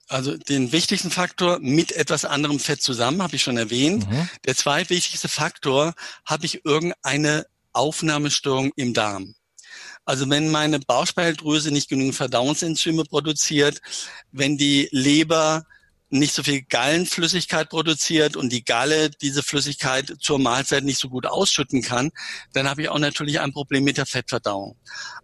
[0.09, 4.11] Also den wichtigsten Faktor mit etwas anderem Fett zusammen, habe ich schon erwähnt.
[4.11, 4.29] Mhm.
[4.47, 5.95] Der zweitwichtigste Faktor,
[6.25, 9.35] habe ich irgendeine Aufnahmestörung im Darm.
[10.05, 13.83] Also wenn meine Bauchspeicheldrüse nicht genügend Verdauungsenzyme produziert,
[14.33, 15.67] wenn die Leber
[16.11, 21.27] nicht so viel Gallenflüssigkeit produziert und die Galle diese Flüssigkeit zur Mahlzeit nicht so gut
[21.27, 22.11] ausschütten kann,
[22.55, 24.77] dann habe ich auch natürlich ein Problem mit der Fettverdauung.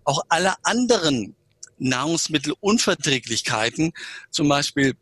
[0.04, 1.34] Auch alle anderen
[1.78, 3.92] Nahrungsmittelunverträglichkeiten,
[4.30, 4.94] zum Beispiel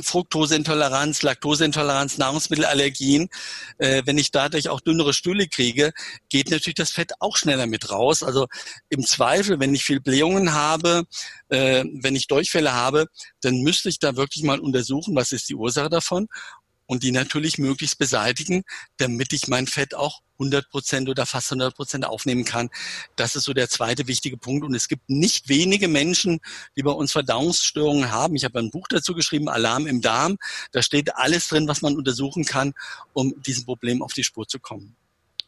[0.00, 3.28] Fructoseintoleranz, Laktoseintoleranz, Nahrungsmittelallergien.
[3.78, 5.92] Äh, wenn ich dadurch auch dünnere Stühle kriege,
[6.28, 8.22] geht natürlich das Fett auch schneller mit raus.
[8.22, 8.46] Also
[8.88, 11.04] im Zweifel, wenn ich viel Blähungen habe,
[11.48, 13.06] äh, wenn ich Durchfälle habe,
[13.40, 16.28] dann müsste ich da wirklich mal untersuchen, was ist die Ursache davon
[16.86, 18.64] und die natürlich möglichst beseitigen,
[18.96, 22.68] damit ich mein Fett auch 100 Prozent oder fast 100 Prozent aufnehmen kann.
[23.16, 24.64] Das ist so der zweite wichtige Punkt.
[24.64, 26.40] Und es gibt nicht wenige Menschen,
[26.76, 28.36] die bei uns Verdauungsstörungen haben.
[28.36, 30.36] Ich habe ein Buch dazu geschrieben, Alarm im Darm.
[30.72, 32.74] Da steht alles drin, was man untersuchen kann,
[33.12, 34.94] um diesem Problem auf die Spur zu kommen.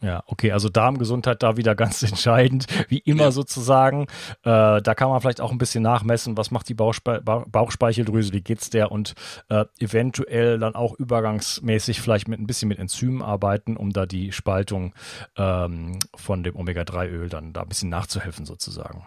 [0.01, 3.31] Ja, okay, also Darmgesundheit da wieder ganz entscheidend, wie immer ja.
[3.33, 4.03] sozusagen.
[4.45, 8.41] Äh, da kann man vielleicht auch ein bisschen nachmessen, was macht die Bauchspe Bauchspeicheldrüse, wie
[8.41, 9.15] geht's der und
[9.49, 14.31] äh, eventuell dann auch übergangsmäßig vielleicht mit ein bisschen mit Enzymen arbeiten, um da die
[14.31, 14.95] Spaltung
[15.37, 19.07] ähm, von dem Omega-3-Öl dann da ein bisschen nachzuhelfen sozusagen.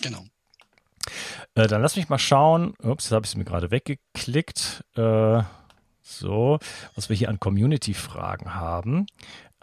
[0.00, 0.24] Genau.
[1.54, 2.74] Äh, dann lass mich mal schauen.
[2.82, 4.84] Ups, jetzt habe ich es mir gerade weggeklickt.
[4.96, 5.42] Äh,
[6.04, 6.58] so,
[6.94, 9.06] was wir hier an Community-Fragen haben.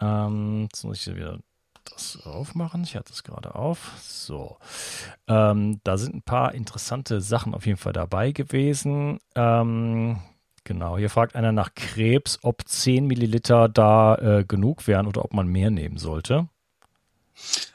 [0.00, 1.38] Ähm, jetzt muss ich wieder
[1.84, 2.82] das aufmachen.
[2.84, 3.92] Ich hatte es gerade auf.
[4.00, 4.58] So.
[5.28, 9.18] Ähm, da sind ein paar interessante Sachen auf jeden Fall dabei gewesen.
[9.34, 10.18] Ähm,
[10.64, 15.32] genau, hier fragt einer nach Krebs, ob 10 Milliliter da äh, genug wären oder ob
[15.32, 16.48] man mehr nehmen sollte.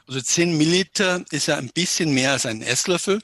[0.06, 3.20] Also 10 Milliliter ist ja ein bisschen mehr als ein Esslöffel.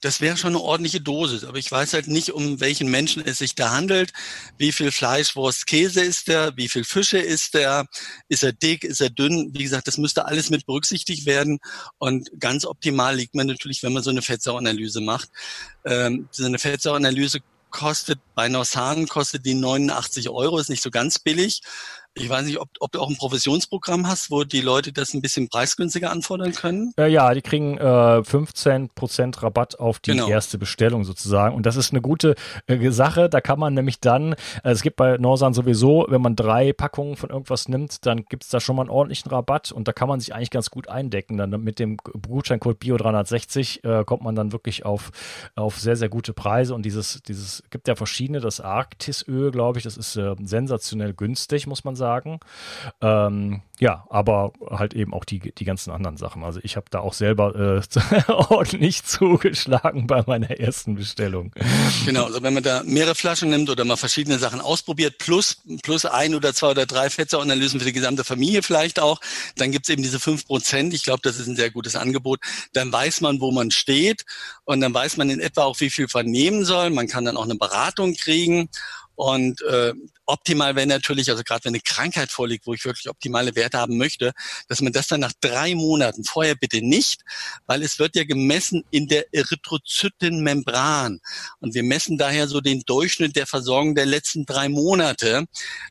[0.00, 1.44] Das wäre schon eine ordentliche Dosis.
[1.44, 4.12] Aber ich weiß halt nicht, um welchen Menschen es sich da handelt.
[4.56, 6.56] Wie viel Fleisch, Wurst, Käse ist der?
[6.56, 7.86] Wie viel Fische ist der?
[8.28, 8.84] Ist er dick?
[8.84, 9.50] Ist er dünn?
[9.52, 11.58] Wie gesagt, das müsste alles mit berücksichtigt werden.
[11.98, 15.30] Und ganz optimal liegt man natürlich, wenn man so eine Fettsäureanalyse macht.
[15.84, 21.18] Ähm, so eine Fettsäureanalyse kostet bei Norsan kostet die 89 Euro, ist nicht so ganz
[21.18, 21.62] billig.
[22.18, 25.22] Ich weiß nicht, ob, ob du auch ein Provisionsprogramm hast, wo die Leute das ein
[25.22, 26.92] bisschen preisgünstiger anfordern können.
[26.98, 30.28] Äh, ja, die kriegen äh, 15 Prozent Rabatt auf die genau.
[30.28, 31.54] erste Bestellung sozusagen.
[31.54, 32.34] Und das ist eine gute
[32.66, 33.28] äh, Sache.
[33.28, 37.16] Da kann man nämlich dann, äh, es gibt bei Norsan sowieso, wenn man drei Packungen
[37.16, 40.08] von irgendwas nimmt, dann gibt es da schon mal einen ordentlichen Rabatt und da kann
[40.08, 41.36] man sich eigentlich ganz gut eindecken.
[41.36, 45.10] Dann mit dem Gutscheincode Bio360 äh, kommt man dann wirklich auf,
[45.54, 46.74] auf sehr, sehr gute Preise.
[46.74, 51.66] Und dieses, dieses gibt ja verschiedene, das Arktisöl, glaube ich, das ist äh, sensationell günstig,
[51.66, 52.40] muss man sagen sagen.
[53.02, 56.42] Ähm, ja, aber halt eben auch die, die ganzen anderen Sachen.
[56.42, 61.52] Also ich habe da auch selber äh, ordentlich zugeschlagen bei meiner ersten Bestellung.
[62.04, 66.06] Genau, also wenn man da mehrere Flaschen nimmt oder mal verschiedene Sachen ausprobiert, plus, plus
[66.06, 69.20] ein oder zwei oder drei Fettsäureanalysen für die gesamte Familie vielleicht auch,
[69.56, 70.92] dann gibt's eben diese fünf Prozent.
[70.94, 72.40] Ich glaube, das ist ein sehr gutes Angebot.
[72.72, 74.24] Dann weiß man, wo man steht
[74.64, 76.90] und dann weiß man in etwa auch, wie viel man nehmen soll.
[76.90, 78.70] Man kann dann auch eine Beratung kriegen.
[79.18, 79.94] Und äh,
[80.26, 83.98] optimal wäre natürlich, also gerade wenn eine Krankheit vorliegt, wo ich wirklich optimale Werte haben
[83.98, 84.32] möchte,
[84.68, 87.22] dass man das dann nach drei Monaten, vorher bitte nicht,
[87.66, 91.18] weil es wird ja gemessen in der Erythrozytenmembran.
[91.58, 95.46] Und wir messen daher so den Durchschnitt der Versorgung der letzten drei Monate.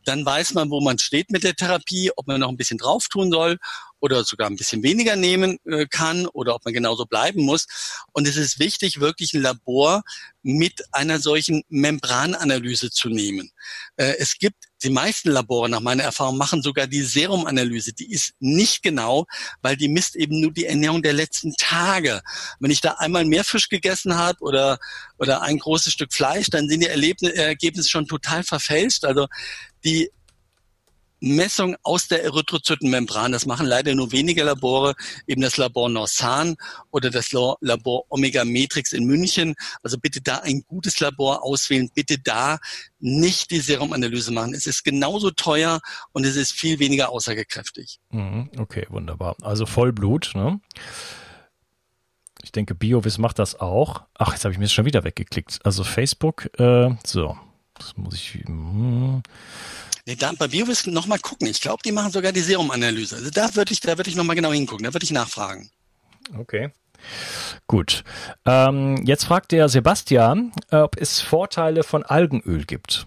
[0.05, 3.09] Dann weiß man, wo man steht mit der Therapie, ob man noch ein bisschen drauf
[3.09, 3.57] tun soll
[3.99, 7.67] oder sogar ein bisschen weniger nehmen äh, kann oder ob man genauso bleiben muss.
[8.11, 10.03] Und es ist wichtig, wirklich ein Labor
[10.43, 13.51] mit einer solchen Membrananalyse zu nehmen.
[13.95, 17.93] Äh, es gibt die meisten Labore nach meiner Erfahrung machen sogar die Serumanalyse.
[17.93, 19.25] Die ist nicht genau,
[19.61, 22.21] weil die misst eben nur die Ernährung der letzten Tage.
[22.59, 24.77] Wenn ich da einmal mehr Fisch gegessen habe oder,
[25.17, 29.03] oder ein großes Stück Fleisch, dann sind die Ergebnisse schon total verfälscht.
[29.03, 29.27] Also
[29.83, 30.11] die
[31.19, 33.31] Messung aus der Erythrozytenmembran.
[33.31, 36.55] Das machen leider nur wenige Labore, eben das Labor Norsan
[36.91, 39.55] oder das Labor Omega Matrix in München.
[39.83, 41.89] Also bitte da ein gutes Labor auswählen.
[41.93, 42.59] Bitte da
[42.99, 44.53] nicht die Serumanalyse machen.
[44.53, 47.99] Es ist genauso teuer und es ist viel weniger aussagekräftig.
[48.09, 49.35] Mhm, okay, wunderbar.
[49.41, 50.59] Also Vollblut, ne?
[52.43, 54.03] Ich denke, BioVis macht das auch.
[54.17, 55.59] Ach, jetzt habe ich mir das schon wieder weggeklickt.
[55.63, 57.37] Also Facebook, äh, so,
[57.73, 58.43] das muss ich.
[58.45, 59.23] Hm.
[60.07, 61.47] Nee, da, bei Biowisk noch mal gucken.
[61.47, 63.17] Ich glaube, die machen sogar die Serumanalyse.
[63.17, 64.85] Also da würde ich, da würde ich noch mal genau hingucken.
[64.85, 65.69] Da würde ich nachfragen.
[66.37, 66.71] Okay.
[67.67, 68.05] Gut.
[68.45, 73.05] Ähm, jetzt fragt der Sebastian, ob es Vorteile von Algenöl gibt.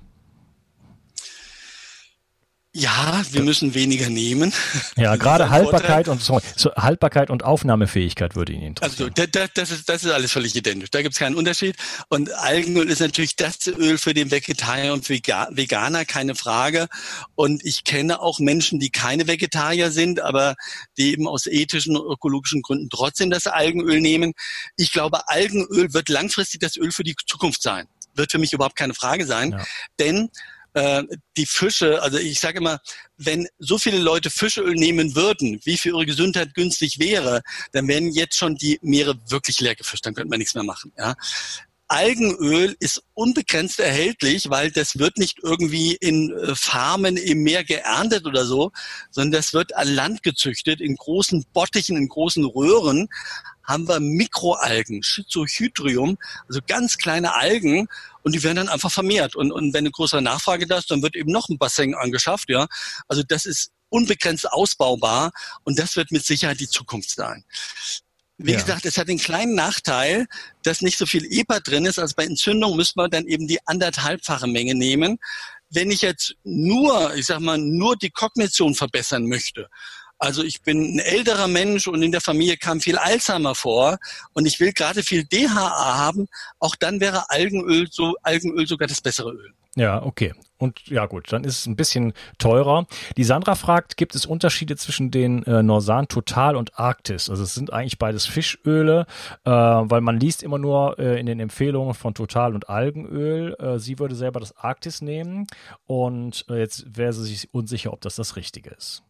[2.72, 4.52] Ja, wir müssen weniger nehmen.
[4.96, 9.10] Ja, gerade Haltbarkeit und sorry, so, Haltbarkeit und Aufnahmefähigkeit würde ihn interessieren.
[9.10, 10.88] Also da, da, das, ist, das ist alles völlig identisch.
[10.90, 11.74] Da gibt es keinen Unterschied.
[12.10, 16.86] Und Algenöl ist natürlich das Öl für den Vegetarier und Veganer, keine Frage.
[17.34, 20.54] Und ich kenne auch Menschen, die keine Vegetarier sind, aber
[20.96, 24.32] die eben aus ethischen und ökologischen Gründen trotzdem das Algenöl nehmen.
[24.76, 27.88] Ich glaube, Algenöl wird langfristig das Öl für die Zukunft sein.
[28.14, 29.50] Wird für mich überhaupt keine Frage sein.
[29.52, 29.64] Ja.
[29.98, 30.30] Denn
[30.74, 31.02] äh,
[31.36, 32.80] die Fische, also ich sage immer,
[33.16, 38.10] wenn so viele Leute Fischöl nehmen würden, wie für ihre Gesundheit günstig wäre, dann wären
[38.12, 40.92] jetzt schon die Meere wirklich leer gefischt, dann könnte man nichts mehr machen.
[40.98, 41.14] Ja.
[41.90, 48.26] Algenöl ist unbegrenzt erhältlich, weil das wird nicht irgendwie in äh, Farmen im Meer geerntet
[48.26, 48.70] oder so,
[49.10, 53.08] sondern das wird an Land gezüchtet, in großen Bottichen, in großen Röhren
[53.64, 56.18] haben wir Mikroalgen, Schizohydrium,
[56.48, 57.88] also ganz kleine Algen
[58.22, 59.36] und die werden dann einfach vermehrt.
[59.36, 62.48] Und, und wenn eine größere Nachfrage da ist, dann wird eben noch ein Bassin angeschafft,
[62.50, 62.66] ja.
[63.08, 65.32] Also das ist unbegrenzt ausbaubar
[65.64, 67.44] und das wird mit Sicherheit die Zukunft sein.
[68.42, 68.58] Wie ja.
[68.58, 70.26] gesagt, es hat den kleinen Nachteil,
[70.62, 71.98] dass nicht so viel EPA drin ist.
[71.98, 75.18] Also bei Entzündung müsste man dann eben die anderthalbfache Menge nehmen.
[75.68, 79.68] Wenn ich jetzt nur, ich sag mal, nur die Kognition verbessern möchte,
[80.20, 83.98] also ich bin ein älterer Mensch und in der Familie kam viel Alzheimer vor
[84.34, 86.28] und ich will gerade viel DHA haben,
[86.58, 89.54] auch dann wäre Algenöl so Algenöl sogar das bessere Öl.
[89.76, 90.34] Ja, okay.
[90.58, 92.86] Und ja gut, dann ist es ein bisschen teurer.
[93.16, 97.30] Die Sandra fragt, gibt es Unterschiede zwischen den äh, Norsan Total und Arktis?
[97.30, 99.06] Also es sind eigentlich beides Fischöle,
[99.44, 103.54] äh, weil man liest immer nur äh, in den Empfehlungen von Total und Algenöl.
[103.58, 105.46] Äh, sie würde selber das Arktis nehmen
[105.86, 109.02] und äh, jetzt wäre sie sich unsicher, ob das das Richtige ist.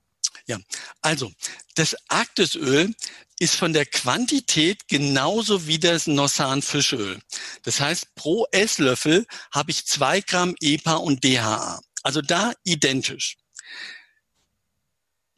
[0.47, 0.59] Ja,
[1.03, 1.33] also
[1.75, 2.95] das Arktisöl
[3.39, 7.21] ist von der Quantität genauso wie das Norsan Fischöl.
[7.63, 11.81] Das heißt, pro Esslöffel habe ich zwei Gramm EPA und DHA.
[12.03, 13.37] Also da identisch.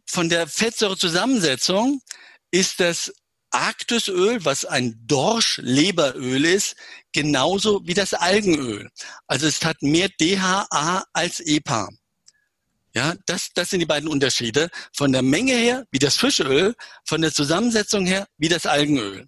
[0.07, 2.03] Von der Fettsäurezusammensetzung
[2.51, 3.13] ist das
[3.51, 6.75] Arktisöl, was ein Dorschleberöl ist,
[7.13, 8.91] genauso wie das Algenöl.
[9.27, 11.89] Also es hat mehr DHA als EPA.
[12.95, 14.69] Ja, das, das sind die beiden Unterschiede.
[14.95, 16.75] Von der Menge her wie das Fischöl,
[17.07, 19.27] von der Zusammensetzung her wie das Algenöl.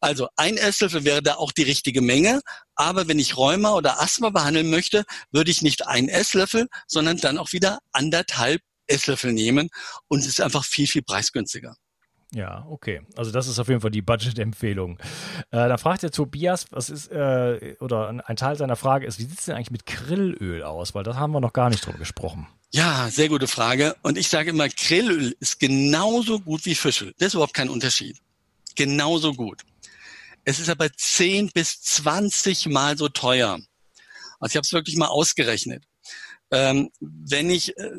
[0.00, 2.40] Also ein Esslöffel wäre da auch die richtige Menge.
[2.74, 7.38] Aber wenn ich Rheuma oder Asthma behandeln möchte, würde ich nicht einen Esslöffel, sondern dann
[7.38, 9.68] auch wieder anderthalb Esslöffel nehmen.
[10.08, 11.76] Und es ist einfach viel, viel preisgünstiger.
[12.32, 13.02] Ja, okay.
[13.16, 14.98] Also das ist auf jeden Fall die Budget-Empfehlung.
[15.50, 19.24] Äh, da fragt der Tobias, was ist, äh, oder ein Teil seiner Frage ist, wie
[19.24, 20.94] sieht es denn eigentlich mit Grillöl aus?
[20.94, 22.46] Weil da haben wir noch gar nicht drüber gesprochen.
[22.72, 23.96] Ja, sehr gute Frage.
[24.02, 27.12] Und ich sage immer, Grillöl ist genauso gut wie Fischöl.
[27.18, 28.18] Das ist überhaupt kein Unterschied.
[28.76, 29.62] Genauso gut.
[30.44, 33.58] Es ist aber 10 bis 20 Mal so teuer.
[34.38, 35.84] Also ich habe es wirklich mal ausgerechnet.
[36.52, 37.90] Ähm, wenn ich äh,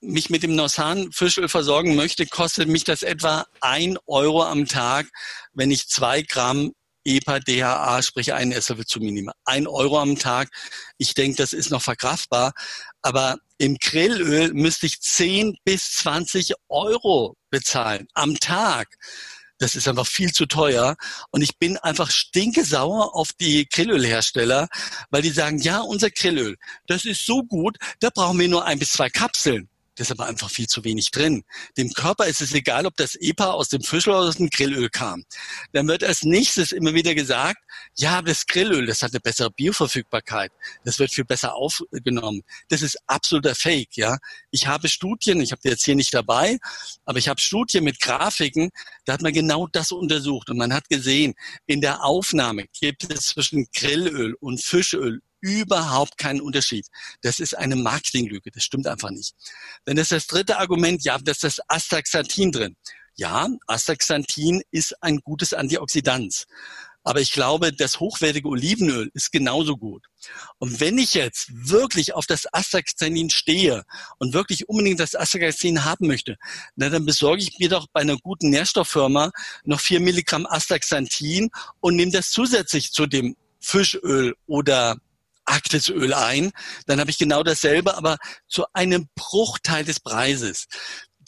[0.00, 5.08] mich mit dem Norsan-Fischöl versorgen möchte, kostet mich das etwa ein Euro am Tag,
[5.54, 6.72] wenn ich zwei Gramm
[7.04, 9.32] EPA, DHA, sprich einen Esslöffel zu mir nehme.
[9.44, 10.50] Ein Euro am Tag.
[10.98, 12.52] Ich denke, das ist noch verkraftbar.
[13.02, 18.96] Aber im Grillöl müsste ich 10 bis 20 Euro bezahlen am Tag.
[19.58, 20.96] Das ist einfach viel zu teuer.
[21.30, 24.68] Und ich bin einfach stinkesauer auf die Grillölhersteller,
[25.10, 26.56] weil die sagen, ja, unser Grillöl,
[26.88, 29.68] das ist so gut, da brauchen wir nur ein bis zwei Kapseln.
[29.96, 31.44] Das ist aber einfach viel zu wenig drin.
[31.76, 34.88] Dem Körper ist es egal, ob das EPA aus dem Fisch oder aus dem Grillöl
[34.88, 35.24] kam.
[35.72, 37.58] Dann wird als nächstes immer wieder gesagt,
[37.96, 40.50] ja, das Grillöl, das hat eine bessere Bioverfügbarkeit.
[40.84, 42.42] Das wird viel besser aufgenommen.
[42.68, 44.16] Das ist absoluter Fake, ja.
[44.50, 46.58] Ich habe Studien, ich habe die jetzt hier nicht dabei,
[47.04, 48.70] aber ich habe Studien mit Grafiken,
[49.04, 51.34] da hat man genau das untersucht und man hat gesehen,
[51.66, 56.86] in der Aufnahme gibt es zwischen Grillöl und Fischöl überhaupt keinen Unterschied.
[57.20, 58.50] Das ist eine Marketinglüge.
[58.50, 59.34] Das stimmt einfach nicht.
[59.84, 62.76] Dann ist das dritte Argument, ja, das ist das Astaxanthin drin.
[63.16, 66.46] Ja, Astaxanthin ist ein gutes Antioxidant.
[67.04, 70.06] Aber ich glaube, das hochwertige Olivenöl ist genauso gut.
[70.58, 73.82] Und wenn ich jetzt wirklich auf das Astaxanthin stehe
[74.18, 76.36] und wirklich unbedingt das Astaxanthin haben möchte,
[76.76, 79.32] na, dann besorge ich mir doch bei einer guten Nährstofffirma
[79.64, 81.50] noch vier Milligramm Astaxanthin
[81.80, 84.96] und nehme das zusätzlich zu dem Fischöl oder
[85.44, 86.52] Arktisöl ein,
[86.86, 90.66] dann habe ich genau dasselbe, aber zu einem Bruchteil des Preises.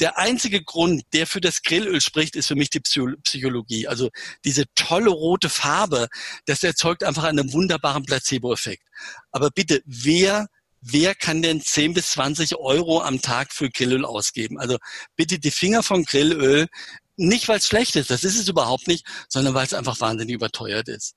[0.00, 3.86] Der einzige Grund, der für das Grillöl spricht, ist für mich die Psychologie.
[3.86, 4.10] Also
[4.44, 6.08] diese tolle rote Farbe,
[6.46, 8.82] das erzeugt einfach einen wunderbaren Placebo-Effekt.
[9.30, 10.48] Aber bitte, wer
[10.84, 14.58] wer kann denn 10 bis 20 Euro am Tag für Grillöl ausgeben?
[14.58, 14.76] Also
[15.16, 16.68] bitte die Finger von Grillöl.
[17.16, 20.34] Nicht, weil es schlecht ist, das ist es überhaupt nicht, sondern weil es einfach wahnsinnig
[20.34, 21.14] überteuert ist.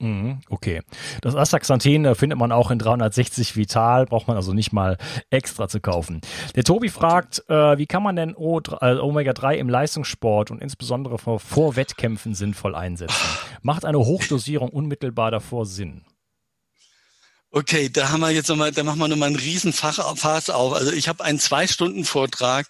[0.00, 0.80] Mhm, okay.
[1.20, 4.96] Das Astaxanthin äh, findet man auch in 360 Vital, braucht man also nicht mal
[5.28, 6.22] extra zu kaufen.
[6.56, 11.38] Der Tobi fragt, äh, wie kann man denn äh, Omega-3 im Leistungssport und insbesondere vor,
[11.38, 13.14] vor Wettkämpfen sinnvoll einsetzen?
[13.62, 16.02] Macht eine Hochdosierung unmittelbar davor Sinn?
[17.52, 20.72] Okay, da haben wir jetzt nochmal, da machen wir nochmal einen riesen Fachfass auf.
[20.72, 22.68] Also ich habe einen zwei Stunden Vortrag,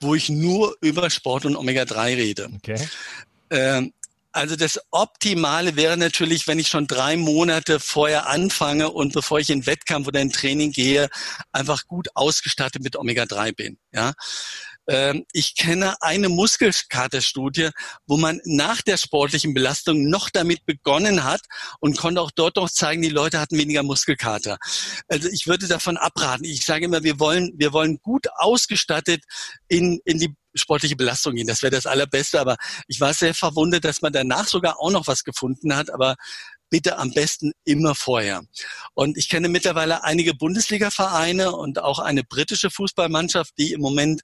[0.00, 2.50] wo ich nur über Sport und Omega-3 rede.
[2.56, 2.78] Okay.
[3.50, 3.92] Ähm,
[4.32, 9.50] also das Optimale wäre natürlich, wenn ich schon drei Monate vorher anfange und bevor ich
[9.50, 11.08] in Wettkampf oder in Training gehe,
[11.52, 13.78] einfach gut ausgestattet mit Omega-3 bin.
[13.92, 14.12] Ja,
[14.88, 17.70] ähm, ich kenne eine Muskelkaterstudie,
[18.06, 21.42] wo man nach der sportlichen Belastung noch damit begonnen hat
[21.80, 24.58] und konnte auch dort noch zeigen, die Leute hatten weniger Muskelkater.
[25.06, 26.44] Also ich würde davon abraten.
[26.44, 29.24] Ich sage immer, wir wollen, wir wollen gut ausgestattet
[29.68, 31.46] in, in die sportliche Belastung gehen.
[31.46, 32.40] Das wäre das Allerbeste.
[32.40, 32.56] Aber
[32.86, 35.90] ich war sehr verwundert, dass man danach sogar auch noch was gefunden hat.
[35.90, 36.16] Aber
[36.70, 38.42] bitte am besten immer vorher.
[38.94, 44.22] Und ich kenne mittlerweile einige Bundesliga-Vereine und auch eine britische Fußballmannschaft, die im Moment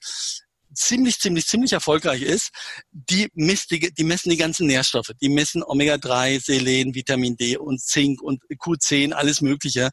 [0.75, 2.51] ziemlich, ziemlich, ziemlich erfolgreich ist,
[2.91, 5.13] die, misst die, die messen die ganzen Nährstoffe.
[5.21, 9.91] Die messen Omega-3, Selen, Vitamin D und Zink und Q10, alles Mögliche.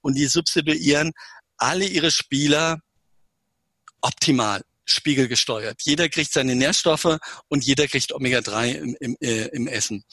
[0.00, 1.12] Und die substituieren
[1.56, 2.80] alle ihre Spieler
[4.00, 5.80] optimal spiegelgesteuert.
[5.82, 7.18] Jeder kriegt seine Nährstoffe
[7.48, 10.04] und jeder kriegt Omega-3 im, im, äh, im Essen.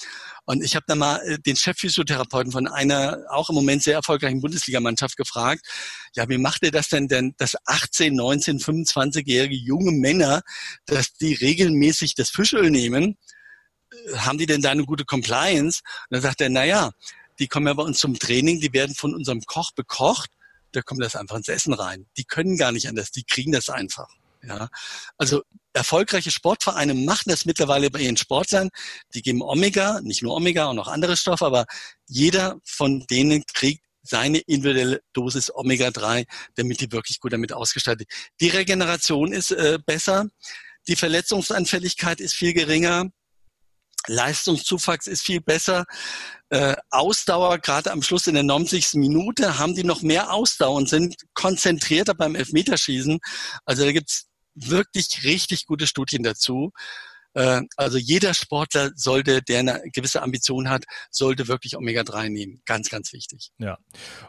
[0.45, 4.41] Und ich habe da mal äh, den Chefphysiotherapeuten von einer auch im Moment sehr erfolgreichen
[4.41, 5.65] Bundesligamannschaft gefragt,
[6.15, 10.41] ja, wie macht ihr das denn denn, dass 18, 19, 25-jährige junge Männer,
[10.85, 13.17] dass die regelmäßig das Fischöl nehmen?
[13.91, 15.81] Äh, haben die denn da eine gute Compliance?
[16.09, 16.91] Und dann sagt er, na ja,
[17.39, 20.29] die kommen ja bei uns zum Training, die werden von unserem Koch bekocht,
[20.71, 22.07] da kommt das einfach ins Essen rein.
[22.17, 24.07] Die können gar nicht anders, die kriegen das einfach.
[24.43, 24.69] Ja,
[25.17, 28.69] also erfolgreiche Sportvereine machen das mittlerweile bei ihren Sportlern.
[29.13, 31.65] Die geben Omega, nicht nur Omega, auch noch andere Stoffe, aber
[32.07, 36.25] jeder von denen kriegt seine individuelle Dosis Omega-3,
[36.55, 38.07] damit die wirklich gut damit ausgestattet.
[38.39, 40.27] Die Regeneration ist äh, besser,
[40.87, 43.11] die Verletzungsanfälligkeit ist viel geringer,
[44.07, 45.85] Leistungszuwachs ist viel besser.
[46.49, 48.95] Äh, Ausdauer, gerade am Schluss in der 90.
[48.95, 53.19] Minute, haben die noch mehr Ausdauer und sind konzentrierter beim Elfmeterschießen.
[53.65, 56.71] Also da gibt's wirklich richtig gute Studien dazu.
[57.33, 62.61] Äh, also jeder Sportler sollte, der eine gewisse Ambition hat, sollte wirklich Omega-3 nehmen.
[62.65, 63.51] Ganz, ganz wichtig.
[63.57, 63.77] Ja.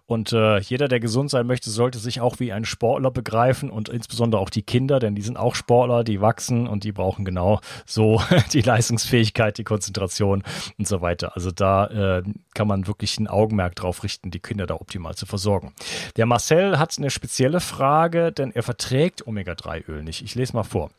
[0.06, 3.88] Und äh, jeder, der gesund sein möchte, sollte sich auch wie ein Sportler begreifen und
[3.88, 7.60] insbesondere auch die Kinder, denn die sind auch Sportler, die wachsen und die brauchen genau
[7.86, 8.22] so
[8.52, 10.42] die Leistungsfähigkeit, die Konzentration
[10.78, 11.34] und so weiter.
[11.34, 12.22] Also da äh,
[12.54, 15.74] kann man wirklich ein Augenmerk drauf richten, die Kinder da optimal zu versorgen.
[16.16, 20.22] Der Marcel hat eine spezielle Frage, denn er verträgt Omega-3-Öl nicht.
[20.22, 20.90] Ich lese mal vor.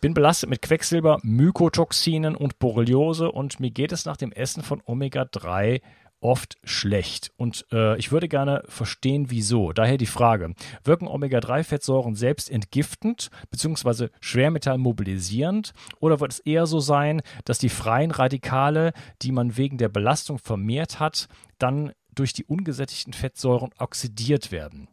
[0.00, 4.82] Bin belastet mit Quecksilber, Mykotoxinen und Borreliose und mir geht es nach dem Essen von
[4.84, 5.80] Omega-3
[6.20, 7.32] oft schlecht.
[7.36, 9.72] Und äh, ich würde gerne verstehen, wieso.
[9.72, 10.54] Daher die Frage,
[10.84, 14.08] wirken Omega-3-Fettsäuren selbst entgiftend bzw.
[14.20, 19.88] schwermetallmobilisierend oder wird es eher so sein, dass die freien Radikale, die man wegen der
[19.88, 21.28] Belastung vermehrt hat,
[21.58, 24.88] dann durch die ungesättigten Fettsäuren oxidiert werden.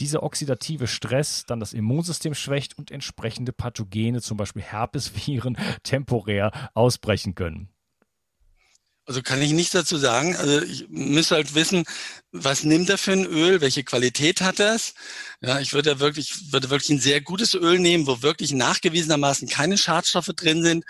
[0.00, 7.34] Dieser oxidative Stress dann das Immunsystem schwächt und entsprechende Pathogene, zum Beispiel Herpesviren, temporär ausbrechen
[7.34, 7.68] können.
[9.06, 10.34] Also kann ich nichts dazu sagen.
[10.34, 11.84] Also ich müsste halt wissen,
[12.32, 14.94] was nimmt er für ein Öl, welche Qualität hat das?
[15.42, 19.76] Ja, ich würde wirklich, würde wirklich ein sehr gutes Öl nehmen, wo wirklich nachgewiesenermaßen keine
[19.76, 20.84] Schadstoffe drin sind.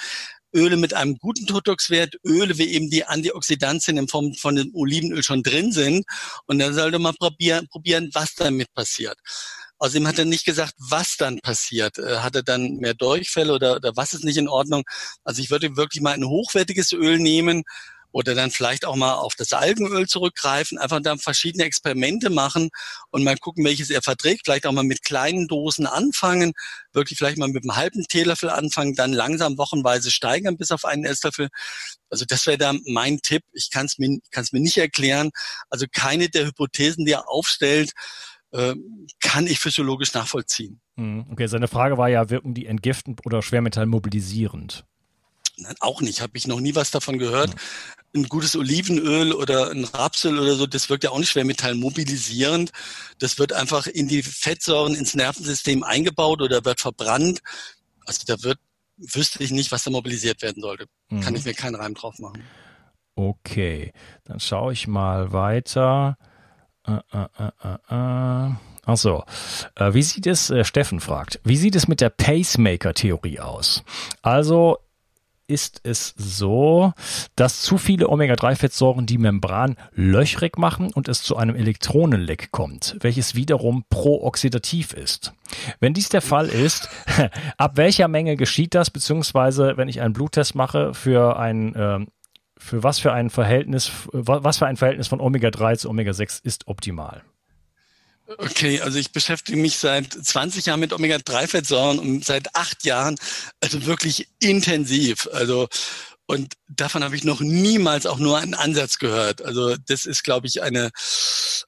[0.54, 5.22] Öle mit einem guten Totox-Wert, Öle wie eben die Antioxidantien in Form von dem Olivenöl
[5.22, 6.04] schon drin sind.
[6.46, 9.18] Und dann sollte man probieren, probieren, was damit passiert.
[9.78, 11.98] Außerdem hat er nicht gesagt, was dann passiert.
[11.98, 14.84] Äh, hat er dann mehr Durchfälle oder, oder was ist nicht in Ordnung?
[15.24, 17.64] Also ich würde wirklich mal ein hochwertiges Öl nehmen,
[18.14, 22.70] oder dann vielleicht auch mal auf das Algenöl zurückgreifen, einfach dann verschiedene Experimente machen
[23.10, 26.52] und mal gucken, welches er verträgt, vielleicht auch mal mit kleinen Dosen anfangen,
[26.92, 31.04] wirklich vielleicht mal mit einem halben Teelöffel anfangen, dann langsam wochenweise steigern bis auf einen
[31.04, 31.48] Esslöffel.
[32.08, 33.42] Also das wäre da mein Tipp.
[33.52, 35.32] Ich kann es mir, kann's mir nicht erklären.
[35.68, 37.90] Also keine der Hypothesen, die er aufstellt,
[38.52, 38.76] äh,
[39.20, 40.80] kann ich physiologisch nachvollziehen.
[40.96, 44.84] Hm, okay, seine Frage war ja, wirken die entgiftend oder schwermetallmobilisierend?
[45.56, 46.20] Nein, auch nicht.
[46.20, 47.54] Habe ich noch nie was davon gehört.
[48.14, 52.70] Ein gutes Olivenöl oder ein Rapsöl oder so, das wirkt ja auch nicht schwermetallmobilisierend.
[53.18, 57.40] Das wird einfach in die Fettsäuren ins Nervensystem eingebaut oder wird verbrannt.
[58.06, 58.58] Also da wird,
[58.96, 60.86] wüsste ich nicht, was da mobilisiert werden sollte.
[61.10, 61.20] Mhm.
[61.20, 62.42] Kann ich mir keinen Reim drauf machen.
[63.16, 63.92] Okay,
[64.24, 66.16] dann schaue ich mal weiter.
[66.86, 68.54] Äh, äh, äh.
[68.86, 69.24] Ach so.
[69.76, 73.82] Äh, wie sieht es, äh, Steffen fragt, wie sieht es mit der Pacemaker-Theorie aus?
[74.22, 74.78] Also,
[75.46, 76.92] ist es so,
[77.36, 83.34] dass zu viele Omega-3-Fettsäuren die Membran löchrig machen und es zu einem Elektronenleck kommt, welches
[83.34, 85.32] wiederum prooxidativ ist.
[85.80, 86.88] Wenn dies der Fall ist,
[87.58, 92.06] ab welcher Menge geschieht das, beziehungsweise wenn ich einen Bluttest mache für ein äh,
[92.56, 97.22] für was für ein Verhältnis, was für ein Verhältnis von Omega-3 zu Omega-6 ist optimal?
[98.26, 103.16] Okay, also ich beschäftige mich seit 20 Jahren mit Omega-3-Fettsäuren und seit acht Jahren
[103.60, 105.28] also wirklich intensiv.
[105.32, 105.68] Also
[106.26, 109.42] und davon habe ich noch niemals auch nur einen Ansatz gehört.
[109.42, 110.90] Also das ist, glaube ich, eine,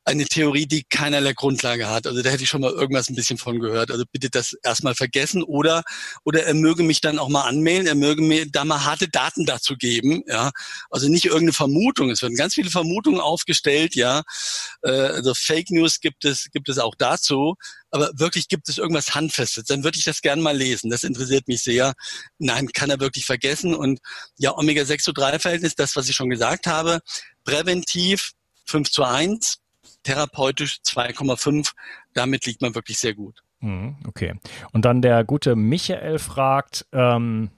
[0.05, 2.07] eine Theorie, die keinerlei Grundlage hat.
[2.07, 3.91] Also da hätte ich schon mal irgendwas ein bisschen von gehört.
[3.91, 5.83] Also bitte das erstmal vergessen oder,
[6.25, 9.45] oder er möge mich dann auch mal anmelden, er möge mir da mal harte Daten
[9.45, 10.23] dazu geben.
[10.27, 10.53] Ja,
[10.91, 12.11] also nicht irgendeine Vermutung.
[12.11, 13.95] Es werden ganz viele Vermutungen aufgestellt.
[13.95, 14.23] Ja,
[14.83, 17.57] äh, also Fake News gibt es, gibt es auch dazu
[17.91, 20.91] aber wirklich gibt es irgendwas Handfestes, dann würde ich das gerne mal lesen.
[20.91, 21.95] Das interessiert mich sehr.
[22.39, 23.75] Nein, kann er wirklich vergessen.
[23.75, 24.01] Und
[24.37, 27.01] ja, Omega-6 zu 3 Verhältnis, das, was ich schon gesagt habe,
[27.45, 28.33] präventiv
[28.67, 29.59] 5 zu 1,
[30.03, 31.73] therapeutisch 2,5.
[32.13, 33.43] Damit liegt man wirklich sehr gut.
[33.61, 34.35] Mhm, okay.
[34.73, 37.51] Und dann der gute Michael fragt, ähm,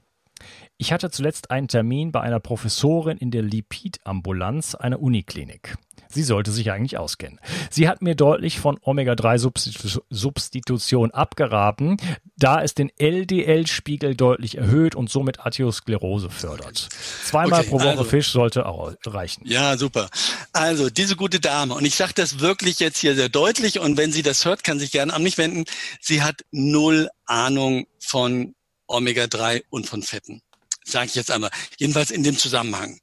[0.77, 5.75] ich hatte zuletzt einen Termin bei einer Professorin in der Lipidambulanz einer Uniklinik.
[6.11, 7.39] Sie sollte sich eigentlich auskennen.
[7.69, 11.97] Sie hat mir deutlich von Omega-3-Substitution abgeraten,
[12.35, 16.89] da es den LDL-Spiegel deutlich erhöht und somit Arteriosklerose fördert.
[17.23, 19.43] Zweimal okay, pro Woche also, Fisch sollte auch reichen.
[19.45, 20.09] Ja, super.
[20.51, 24.11] Also, diese gute Dame, und ich sage das wirklich jetzt hier sehr deutlich, und wenn
[24.11, 25.65] sie das hört, kann sich gerne an mich wenden,
[26.01, 28.55] sie hat null Ahnung von
[28.87, 30.41] Omega-3 und von Fetten.
[30.83, 31.51] Sage ich jetzt einmal.
[31.77, 32.99] Jedenfalls in dem Zusammenhang.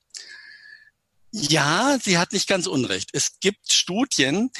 [1.38, 3.10] Ja, sie hat nicht ganz unrecht.
[3.12, 4.50] Es gibt Studien,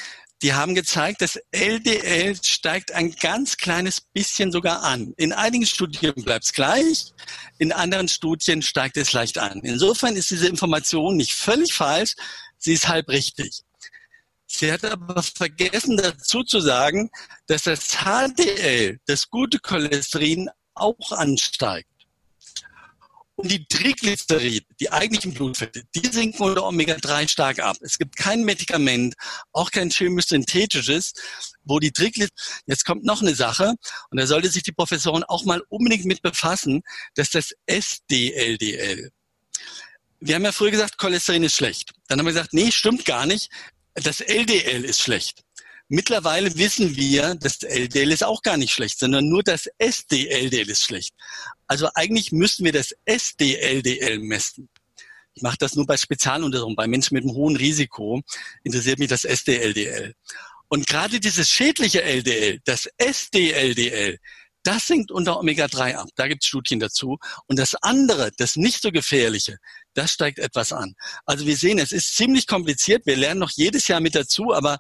[0.43, 5.15] die haben gezeigt, dass LDL steigt ein ganz kleines bisschen sogar an.
[5.17, 7.15] In einigen Studien bleibt es gleich,
[7.57, 9.61] in anderen Studien steigt es leicht an.
[9.63, 12.15] Insofern ist diese Information nicht völlig falsch,
[12.59, 13.63] sie ist halb richtig.
[14.47, 17.11] Sie hat aber vergessen dazu zu sagen,
[17.47, 21.89] dass das HDL, das gute Cholesterin, auch ansteigt.
[23.39, 27.77] Und die Triglyceride, die eigentlichen Blutfette, die sinken unter Omega-3 stark ab.
[27.83, 29.15] Es gibt kein Medikament,
[29.53, 31.13] auch kein chemisch-synthetisches,
[31.63, 32.33] wo die Triglyceride,
[32.65, 33.75] jetzt kommt noch eine Sache,
[34.11, 36.83] und da sollte sich die Professorin auch mal unbedingt mit befassen,
[37.15, 39.11] dass das SDLDL.
[40.21, 41.93] Wir haben ja früher gesagt, Cholesterin ist schlecht.
[42.09, 43.51] Dann haben wir gesagt, nee, stimmt gar nicht.
[43.95, 45.43] Das LDL ist schlecht.
[45.89, 50.83] Mittlerweile wissen wir, das LDL ist auch gar nicht schlecht, sondern nur das SDLDL ist
[50.83, 51.15] schlecht.
[51.69, 54.69] Also eigentlich müssten wir das SDLDL messen.
[55.35, 58.23] Ich mache das nur bei Spezialuntersuchungen, bei Menschen mit einem hohen Risiko
[58.65, 60.15] interessiert mich das SDLDL.
[60.69, 64.19] Und gerade dieses schädliche LDL, das SDLDL,
[64.65, 66.09] das sinkt unter Omega-3 ab.
[66.17, 67.19] Da gibt es Studien dazu.
[67.47, 69.59] Und das andere, das nicht so gefährliche,
[69.97, 70.95] das steigt etwas an.
[71.25, 73.07] Also wir sehen, es ist ziemlich kompliziert.
[73.07, 74.79] Wir lernen noch jedes Jahr mit dazu, aber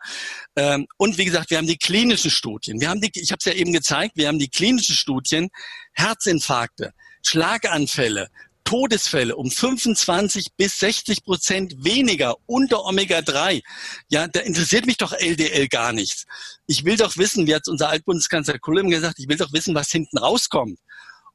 [0.56, 2.80] ähm, und wie gesagt, wir haben die klinischen Studien.
[2.80, 5.48] Wir haben die, ich habe es ja eben gezeigt, wir haben die klinischen Studien,
[5.92, 6.92] Herzinfarkte,
[7.22, 8.28] Schlaganfälle,
[8.66, 13.62] Todesfälle um 25 bis 60 Prozent weniger unter Omega-3.
[14.08, 16.24] Ja, da interessiert mich doch LDL gar nichts.
[16.66, 19.90] Ich will doch wissen, wie hat unser Altbundeskanzler Kullem gesagt, ich will doch wissen, was
[19.90, 20.80] hinten rauskommt.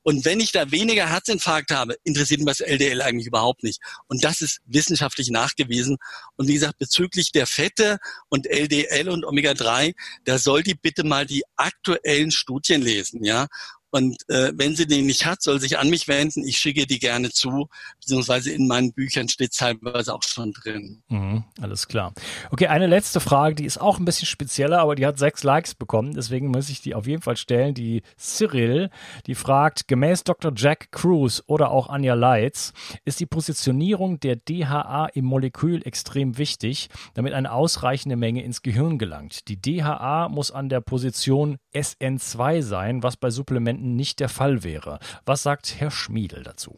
[0.03, 3.81] Und wenn ich da weniger Herzinfarkt habe, interessiert mich das LDL eigentlich überhaupt nicht.
[4.07, 5.97] Und das ist wissenschaftlich nachgewiesen.
[6.35, 7.99] Und wie gesagt, bezüglich der Fette
[8.29, 9.93] und LDL und Omega-3,
[10.25, 13.47] da soll die bitte mal die aktuellen Studien lesen, ja.
[13.91, 16.47] Und äh, wenn sie den nicht hat, soll sich an mich wenden.
[16.47, 17.69] Ich schicke die gerne zu,
[17.99, 21.03] beziehungsweise in meinen Büchern steht teilweise auch schon drin.
[21.09, 22.13] Mhm, alles klar.
[22.49, 25.75] Okay, eine letzte Frage, die ist auch ein bisschen spezieller, aber die hat sechs Likes
[25.75, 26.13] bekommen.
[26.13, 27.73] Deswegen muss ich die auf jeden Fall stellen.
[27.73, 28.89] Die Cyril,
[29.27, 30.53] die fragt, gemäß Dr.
[30.55, 32.73] Jack Cruz oder auch Anja Leitz,
[33.03, 38.97] ist die Positionierung der DHA im Molekül extrem wichtig, damit eine ausreichende Menge ins Gehirn
[38.97, 39.47] gelangt.
[39.49, 44.63] Die DHA muss an der Position SN2 sein, was bei Supplementen Umständen nicht der Fall
[44.63, 44.99] wäre.
[45.25, 46.77] Was sagt Herr Schmiedel dazu?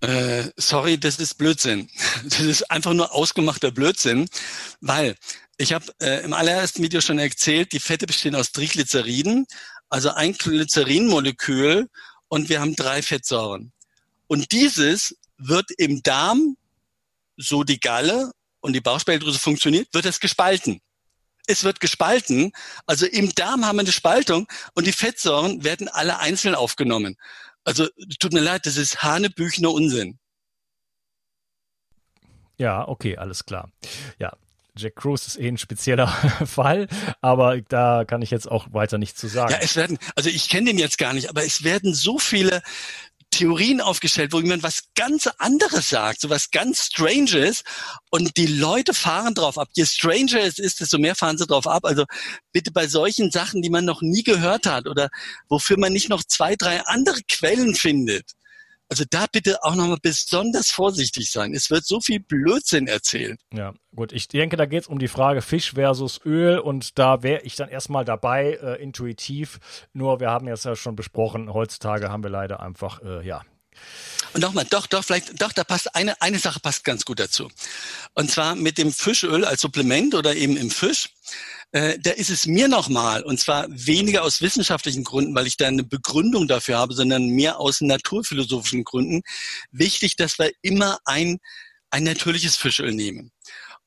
[0.00, 1.88] Äh, sorry, das ist Blödsinn.
[2.24, 4.28] Das ist einfach nur ausgemachter Blödsinn,
[4.80, 5.16] weil
[5.56, 9.46] ich habe äh, im allerersten Video schon erzählt, die Fette bestehen aus Triglyceriden,
[9.88, 11.88] also ein Glycerinmolekül
[12.28, 13.72] und wir haben drei Fettsäuren.
[14.26, 16.56] Und dieses wird im Darm,
[17.36, 20.80] so die Galle und die Bauchspeicheldrüse funktioniert, wird es gespalten
[21.46, 22.52] es wird gespalten.
[22.86, 27.16] Also im Darm haben wir eine Spaltung und die Fettsäuren werden alle einzeln aufgenommen.
[27.64, 27.88] Also
[28.18, 30.18] tut mir leid, das ist hanebüchner Unsinn.
[32.56, 33.70] Ja, okay, alles klar.
[34.18, 34.32] Ja,
[34.76, 36.08] Jack Cruz ist eh ein spezieller
[36.46, 36.88] Fall,
[37.20, 39.52] aber da kann ich jetzt auch weiter nichts zu sagen.
[39.52, 42.62] Ja, es werden, also ich kenne den jetzt gar nicht, aber es werden so viele
[43.34, 47.64] Theorien aufgestellt, wo jemand was ganz anderes sagt, so was ganz Stranges
[48.10, 49.68] und die Leute fahren drauf ab.
[49.72, 51.84] Je stranger es ist, desto mehr fahren sie drauf ab.
[51.84, 52.04] Also
[52.52, 55.08] bitte bei solchen Sachen, die man noch nie gehört hat oder
[55.48, 58.34] wofür man nicht noch zwei, drei andere Quellen findet.
[58.88, 61.54] Also da bitte auch nochmal besonders vorsichtig sein.
[61.54, 63.40] Es wird so viel Blödsinn erzählt.
[63.52, 64.12] Ja, gut.
[64.12, 67.56] Ich denke, da geht es um die Frage Fisch versus Öl und da wäre ich
[67.56, 69.58] dann erstmal dabei, äh, intuitiv.
[69.92, 73.42] Nur wir haben jetzt ja schon besprochen, heutzutage haben wir leider einfach, äh, ja,
[74.32, 77.48] und nochmal, doch, doch, vielleicht, doch, da passt eine, eine Sache passt ganz gut dazu.
[78.14, 81.10] Und zwar mit dem Fischöl als Supplement oder eben im Fisch
[81.74, 85.66] äh, da ist es mir nochmal, und zwar weniger aus wissenschaftlichen Gründen, weil ich da
[85.66, 89.22] eine Begründung dafür habe, sondern mehr aus naturphilosophischen Gründen,
[89.72, 91.38] wichtig, dass wir immer ein,
[91.90, 93.32] ein natürliches Fischöl nehmen.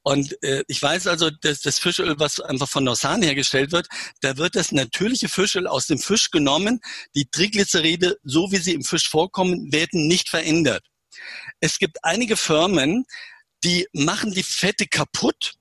[0.03, 3.87] Und äh, ich weiß also, dass das Fischöl, was einfach von Norsan hergestellt wird,
[4.19, 6.81] da wird das natürliche Fischöl aus dem Fisch genommen.
[7.15, 10.83] Die Triglyceride, so wie sie im Fisch vorkommen, werden nicht verändert.
[11.61, 13.05] Es gibt einige Firmen,
[13.63, 15.53] die machen die Fette kaputt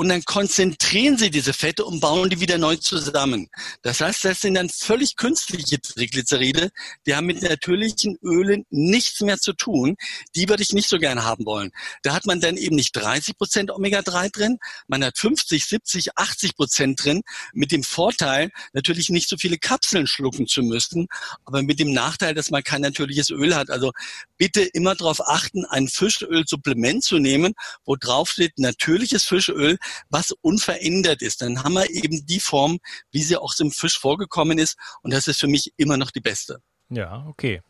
[0.00, 3.50] und dann konzentrieren sie diese Fette und bauen die wieder neu zusammen.
[3.82, 6.70] Das heißt, das sind dann völlig künstliche Triglyceride,
[7.04, 9.96] die haben mit natürlichen Ölen nichts mehr zu tun.
[10.34, 11.70] Die würde ich nicht so gerne haben wollen.
[12.02, 16.56] Da hat man dann eben nicht 30 Prozent Omega-3 drin, man hat 50, 70, 80
[16.56, 17.20] Prozent drin,
[17.52, 21.08] mit dem Vorteil, natürlich nicht so viele Kapseln schlucken zu müssen,
[21.44, 23.68] aber mit dem Nachteil, dass man kein natürliches Öl hat.
[23.68, 23.92] Also
[24.38, 27.52] bitte immer darauf achten, ein Fischölsupplement zu nehmen,
[27.84, 29.76] wo drauf steht natürliches Fischöl,
[30.08, 31.42] was unverändert ist.
[31.42, 32.78] Dann haben wir eben die Form,
[33.10, 34.76] wie sie auch im Fisch vorgekommen ist.
[35.02, 36.60] Und das ist für mich immer noch die beste.
[36.90, 37.62] Ja, okay.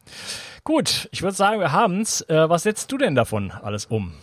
[0.64, 2.22] Gut, ich würde sagen, wir haben's.
[2.22, 4.14] Äh, was setzt du denn davon alles um?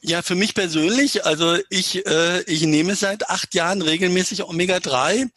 [0.00, 5.28] Ja, für mich persönlich, also ich, äh, ich nehme seit acht Jahren regelmäßig Omega-3.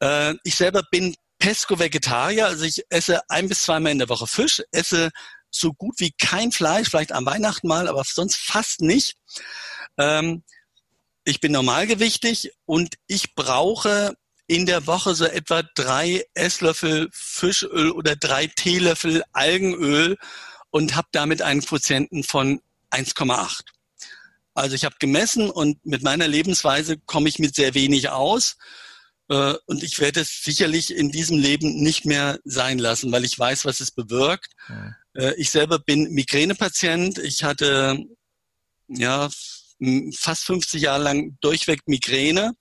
[0.00, 4.62] Äh, ich selber bin Pesco-Vegetarier, also ich esse ein bis zweimal in der Woche Fisch,
[4.70, 5.10] esse
[5.50, 9.14] so gut wie kein Fleisch, vielleicht am Weihnachten mal, aber sonst fast nicht.
[9.98, 10.42] Ähm,
[11.24, 14.14] ich bin normalgewichtig und ich brauche
[14.46, 20.16] in der Woche so etwa drei Esslöffel Fischöl oder drei Teelöffel Algenöl
[20.70, 23.62] und habe damit einen Quotienten von 1,8.
[24.54, 28.56] Also ich habe gemessen und mit meiner Lebensweise komme ich mit sehr wenig aus.
[29.28, 33.38] Äh, und ich werde es sicherlich in diesem Leben nicht mehr sein lassen, weil ich
[33.38, 34.52] weiß, was es bewirkt.
[34.68, 35.32] Ja.
[35.38, 37.16] Ich selber bin Migränepatient.
[37.18, 38.04] Ich hatte
[38.86, 39.30] ja
[40.16, 42.52] fast 50 Jahre lang durchweg Migräne.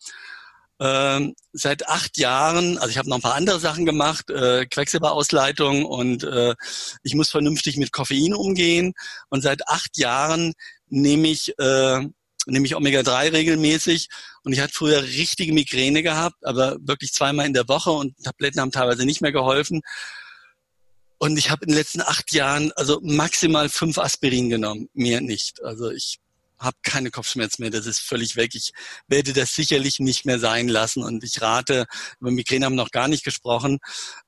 [0.77, 5.85] Ähm, seit acht Jahren, also ich habe noch ein paar andere Sachen gemacht, äh, Quecksilberausleitung
[5.85, 6.53] und äh,
[7.01, 8.93] ich muss vernünftig mit Koffein umgehen.
[9.29, 10.53] Und seit acht Jahren
[10.89, 11.99] nehme ich, äh,
[12.45, 14.09] nehme ich Omega-3 regelmäßig.
[14.43, 18.59] Und ich hatte früher richtige Migräne gehabt, aber wirklich zweimal in der Woche und Tabletten
[18.59, 19.81] haben teilweise nicht mehr geholfen.
[21.17, 25.63] Und ich habe in den letzten acht Jahren also maximal fünf Aspirin genommen, mehr nicht.
[25.63, 26.19] Also ich
[26.59, 28.55] habe keine Kopfschmerzen mehr, das ist völlig weg.
[28.55, 28.71] Ich
[29.07, 31.85] werde das sicherlich nicht mehr sein lassen und ich rate,
[32.19, 33.79] über Migräne haben wir noch gar nicht gesprochen,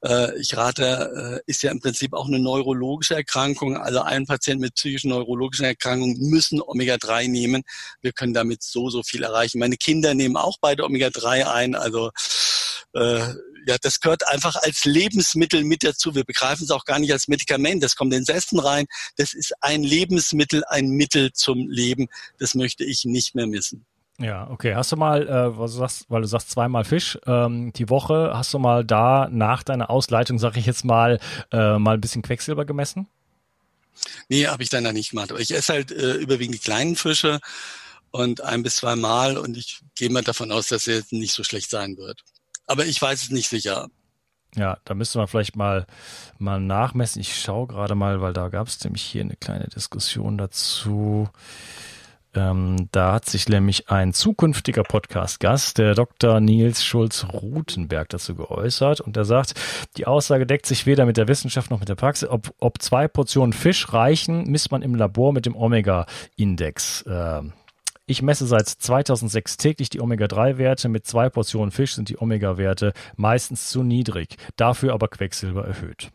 [0.04, 4.62] äh, ich rate, äh, ist ja im Prinzip auch eine neurologische Erkrankung, also allen Patienten
[4.62, 7.64] mit psychischen neurologischen Erkrankungen müssen Omega-3 nehmen.
[8.02, 9.60] Wir können damit so, so viel erreichen.
[9.60, 12.12] Meine Kinder nehmen auch beide Omega-3 ein, also
[12.94, 13.34] äh,
[13.68, 16.16] ja, das gehört einfach als Lebensmittel mit dazu.
[16.16, 17.84] Wir begreifen es auch gar nicht als Medikament.
[17.84, 18.86] Das kommt ins Essen rein.
[19.18, 22.08] Das ist ein Lebensmittel, ein Mittel zum Leben.
[22.40, 23.86] Das möchte ich nicht mehr missen.
[24.20, 24.74] Ja, okay.
[24.74, 28.32] Hast du mal, äh, was du sagst, weil du sagst zweimal Fisch ähm, die Woche,
[28.34, 31.20] hast du mal da nach deiner Ausleitung, sag ich jetzt mal,
[31.52, 33.08] äh, mal ein bisschen Quecksilber gemessen?
[34.30, 35.32] Nee, habe ich dann da nicht gemacht.
[35.32, 37.40] Aber ich esse halt äh, überwiegend die kleinen Fische
[38.12, 41.34] und ein bis zwei Mal und ich gehe mal davon aus, dass er jetzt nicht
[41.34, 42.24] so schlecht sein wird
[42.68, 43.90] aber ich weiß es nicht sicher.
[44.56, 45.86] Ja, da müsste man vielleicht mal,
[46.38, 47.22] mal nachmessen.
[47.22, 51.30] Ich schaue gerade mal, weil da gab es nämlich hier eine kleine Diskussion dazu.
[52.34, 56.40] Ähm, da hat sich nämlich ein zukünftiger Podcast-Gast, der Dr.
[56.40, 59.02] Nils Schulz-Rutenberg, dazu geäußert.
[59.02, 59.54] Und er sagt,
[59.98, 62.30] die Aussage deckt sich weder mit der Wissenschaft noch mit der Praxis.
[62.30, 67.06] Ob, ob zwei Portionen Fisch reichen, misst man im Labor mit dem Omega-Index.
[67.08, 67.54] Ähm,
[68.08, 70.90] ich messe seit 2006 täglich die Omega-3-Werte.
[70.90, 76.10] Mit zwei Portionen Fisch sind die Omega-Werte meistens zu niedrig, dafür aber Quecksilber erhöht.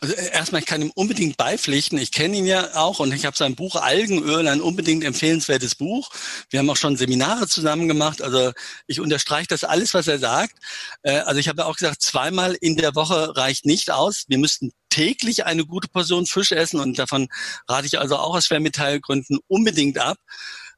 [0.00, 1.98] Also äh, erstmal, ich kann ihm unbedingt beipflichten.
[1.98, 6.10] Ich kenne ihn ja auch und ich habe sein Buch Algenöl, ein unbedingt empfehlenswertes Buch.
[6.50, 8.22] Wir haben auch schon Seminare zusammen gemacht.
[8.22, 8.52] Also
[8.86, 10.54] ich unterstreiche das alles, was er sagt.
[11.02, 14.24] Äh, also ich habe ja auch gesagt, zweimal in der Woche reicht nicht aus.
[14.28, 17.28] Wir müssten täglich eine gute Portion Fisch essen und davon
[17.68, 20.16] rate ich also auch aus Schwermetallgründen unbedingt ab.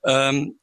[0.04, 0.58] Ähm,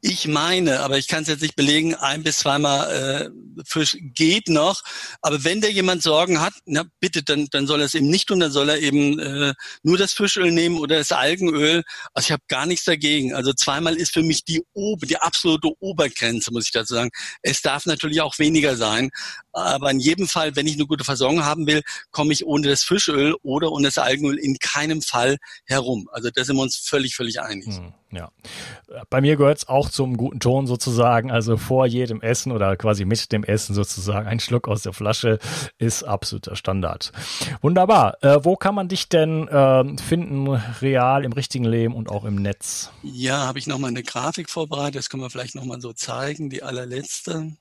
[0.00, 4.48] ich meine, aber ich kann es jetzt nicht belegen, ein bis zweimal äh, Fisch geht
[4.48, 4.82] noch.
[5.22, 8.28] Aber wenn der jemand Sorgen hat, na bitte, dann, dann soll er es eben nicht
[8.28, 11.82] tun, dann soll er eben äh, nur das Fischöl nehmen oder das Algenöl.
[12.14, 13.34] Also ich habe gar nichts dagegen.
[13.34, 17.10] Also zweimal ist für mich die, Ober, die absolute Obergrenze, muss ich dazu sagen.
[17.42, 19.10] Es darf natürlich auch weniger sein.
[19.58, 22.82] Aber in jedem Fall, wenn ich eine gute Versorgung haben will, komme ich ohne das
[22.82, 26.08] Fischöl oder ohne das Algenöl in keinem Fall herum.
[26.12, 27.76] Also da sind wir uns völlig, völlig einig.
[27.76, 27.92] Hm.
[28.10, 28.30] Ja.
[29.10, 31.30] Bei mir gehört es auch zum guten Ton sozusagen.
[31.30, 35.38] Also vor jedem Essen oder quasi mit dem Essen sozusagen ein Schluck aus der Flasche
[35.76, 37.12] ist absoluter Standard.
[37.60, 38.22] Wunderbar.
[38.22, 40.48] Äh, wo kann man dich denn äh, finden,
[40.80, 42.90] real im richtigen Leben und auch im Netz?
[43.02, 44.96] Ja, habe ich nochmal eine Grafik vorbereitet.
[44.96, 47.52] Das können wir vielleicht nochmal so zeigen, die allerletzte.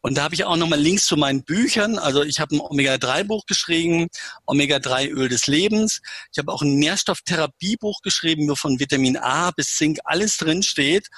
[0.00, 1.98] Und da habe ich auch nochmal Links zu meinen Büchern.
[1.98, 4.08] Also ich habe ein Omega-3-Buch geschrieben,
[4.46, 6.00] Omega-3-Öl des Lebens.
[6.32, 11.08] Ich habe auch ein Nährstofftherapie-Buch geschrieben, wo von Vitamin A bis Zink alles drin steht.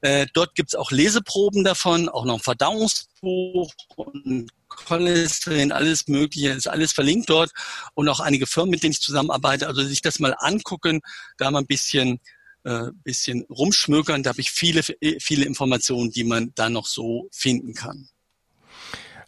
[0.00, 6.68] Äh, dort gibt's auch Leseproben davon, auch noch ein Verdauungsbuch und Cholesterin, alles Mögliche, ist
[6.68, 7.52] alles verlinkt dort
[7.94, 9.66] und auch einige Firmen, mit denen ich zusammenarbeite.
[9.66, 11.00] Also sich das mal angucken,
[11.38, 12.20] da mal ein bisschen
[12.64, 14.22] äh, bisschen rumschmökern.
[14.22, 18.08] Da habe ich viele, viele Informationen, die man da noch so finden kann.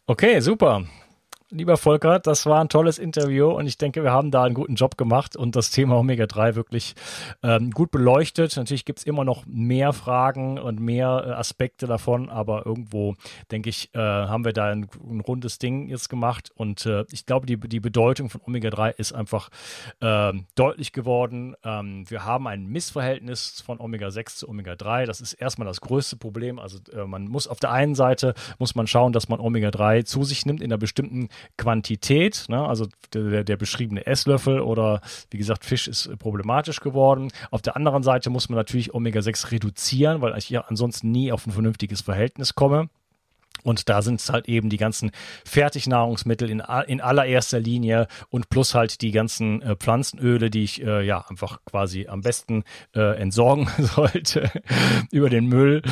[0.07, 0.87] Okay, super.
[1.51, 2.19] Lieber Volker.
[2.19, 5.37] Das war ein tolles Interview und ich denke, wir haben da einen guten Job gemacht
[5.37, 6.95] und das Thema Omega-3 wirklich
[7.43, 8.57] ähm, gut beleuchtet.
[8.57, 13.15] Natürlich gibt es immer noch mehr Fragen und mehr äh, Aspekte davon, aber irgendwo,
[13.51, 17.27] denke ich, äh, haben wir da ein, ein, rundes Ding jetzt gemacht und äh, ich
[17.27, 19.49] glaube, die, die Bedeutung von Omega-3 ist einfach
[20.01, 21.55] ähm, deutlich geworden.
[21.65, 25.07] Ähm, wir haben ein Missverhältnis von Omega-6 zu Omega-3.
[25.07, 26.59] Das ist erstmal das größte Problem.
[26.59, 30.25] Also äh, man muss auf der einen Seite, muss man schauen, dass man Omega-3 zu
[30.25, 32.67] sich nimmt in einer bestimmten Quantität, ne?
[32.67, 37.31] also der, der beschriebene Esslöffel oder wie gesagt, Fisch ist problematisch geworden.
[37.51, 41.47] Auf der anderen Seite muss man natürlich Omega-6 reduzieren, weil ich ja ansonsten nie auf
[41.47, 42.89] ein vernünftiges Verhältnis komme.
[43.67, 45.11] Und da sind es halt eben die ganzen
[45.45, 51.05] Fertignahrungsmittel in, in allererster Linie und plus halt die ganzen äh, Pflanzenöle, die ich äh,
[51.05, 52.63] ja einfach quasi am besten
[52.95, 54.53] äh, entsorgen sollte
[55.11, 55.83] über den Müll.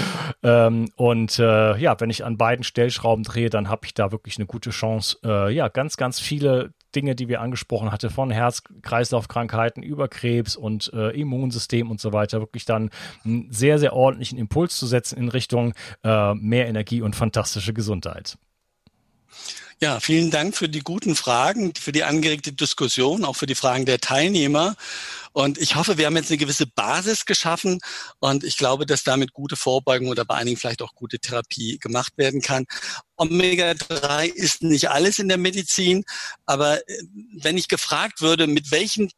[0.45, 4.37] Ähm, und äh, ja, wenn ich an beiden Stellschrauben drehe, dann habe ich da wirklich
[4.39, 9.83] eine gute Chance, äh, ja, ganz, ganz viele Dinge, die wir angesprochen hatten, von Herz-Kreislauf-Krankheiten
[9.83, 12.91] über Krebs und äh, Immunsystem und so weiter, wirklich dann
[13.25, 18.39] einen sehr, sehr ordentlichen Impuls zu setzen in Richtung äh, mehr Energie und fantastische Gesundheit.
[19.85, 23.85] Ja, vielen Dank für die guten Fragen, für die angeregte Diskussion, auch für die Fragen
[23.85, 24.77] der Teilnehmer.
[25.35, 27.81] Und ich hoffe, wir haben jetzt eine gewisse Basis geschaffen
[28.19, 32.15] und ich glaube, dass damit gute Vorbeugung oder bei einigen vielleicht auch gute Therapie gemacht
[32.17, 32.65] werden kann.
[33.19, 36.05] Omega-3 ist nicht alles in der Medizin,
[36.47, 37.03] aber äh,
[37.43, 39.11] wenn ich gefragt würde, mit welchen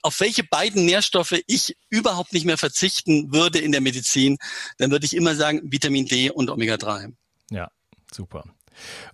[0.00, 4.38] auf welche beiden Nährstoffe ich überhaupt nicht mehr verzichten würde in der Medizin,
[4.78, 7.12] dann würde ich immer sagen Vitamin D und Omega-3.
[7.50, 7.68] Ja,
[8.10, 8.55] super.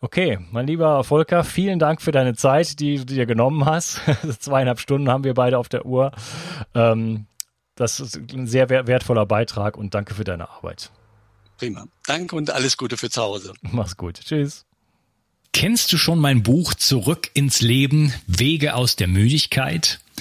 [0.01, 4.01] Okay, mein lieber Volker, vielen Dank für deine Zeit, die du dir genommen hast.
[4.41, 6.13] Zweieinhalb Stunden haben wir beide auf der Uhr.
[6.75, 7.27] Ähm,
[7.75, 10.91] das ist ein sehr wertvoller Beitrag und danke für deine Arbeit.
[11.59, 11.87] Prima.
[12.07, 13.55] Danke und alles Gute für zu Hause.
[13.63, 14.21] Mach's gut.
[14.21, 14.67] Tschüss.
[15.53, 20.01] Kennst du schon mein Buch Zurück ins Leben, Wege aus der Müdigkeit?